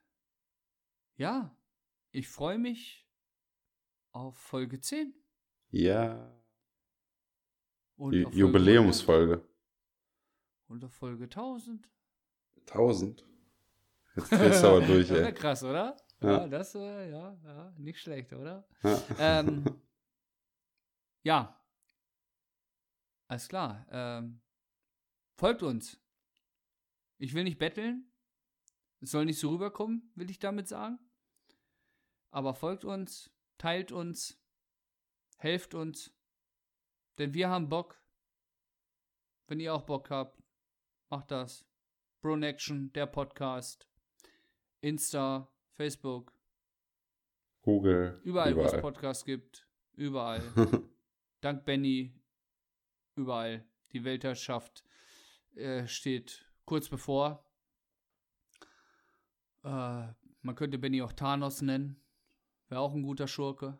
[1.16, 1.54] ja,
[2.12, 3.06] ich freue mich
[4.12, 5.14] auf Folge 10
[5.72, 6.34] ja.
[8.00, 9.34] Und Ju- Jubiläumsfolge.
[9.34, 9.48] 100
[10.68, 11.88] und auf Folge 1000.
[12.68, 13.26] 1000.
[14.16, 15.32] Jetzt drehst du aber durch, ey.
[15.34, 15.96] krass, oder?
[16.22, 16.30] Ja.
[16.42, 18.66] Ja, das, äh, ja, ja, nicht schlecht, oder?
[18.82, 19.02] Ja.
[19.18, 19.64] Ähm,
[21.22, 21.56] ja.
[23.28, 23.86] Alles klar.
[23.90, 24.40] Ähm,
[25.36, 26.00] folgt uns.
[27.18, 28.10] Ich will nicht betteln.
[29.00, 30.98] Es soll nicht so rüberkommen, will ich damit sagen.
[32.30, 34.38] Aber folgt uns, teilt uns,
[35.38, 36.14] helft uns.
[37.18, 38.00] Denn wir haben Bock.
[39.46, 40.42] Wenn ihr auch Bock habt,
[41.08, 41.66] macht das.
[42.20, 43.88] Pronection, der Podcast,
[44.80, 46.32] Insta, Facebook,
[47.62, 48.20] Google.
[48.24, 49.66] überall, wo es Podcasts gibt.
[49.94, 50.42] Überall.
[51.40, 52.14] Dank Benny.
[53.16, 53.64] Überall.
[53.92, 54.84] Die Weltherrschaft
[55.54, 57.44] äh, steht kurz bevor.
[59.64, 60.06] Äh,
[60.42, 62.00] man könnte Benny auch Thanos nennen.
[62.68, 63.78] Wäre auch ein guter Schurke.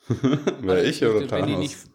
[0.08, 1.58] Wäre ich oder Thanos?
[1.58, 1.90] Nicht,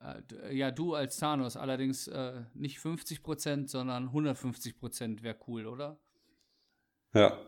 [0.42, 6.00] äh, ja, du als Thanos, allerdings äh, nicht 50%, sondern 150% wäre cool, oder?
[7.14, 7.38] Ja.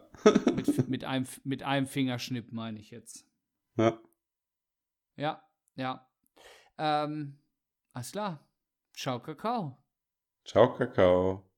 [0.55, 3.27] mit, mit, einem, mit einem Fingerschnipp meine ich jetzt.
[3.77, 4.01] Ja.
[5.17, 5.43] Ja,
[5.77, 6.09] ja.
[6.79, 7.39] Ähm,
[7.93, 8.49] alles klar.
[8.95, 9.79] Ciao, Kakao.
[10.45, 11.52] Ciao, Kakao.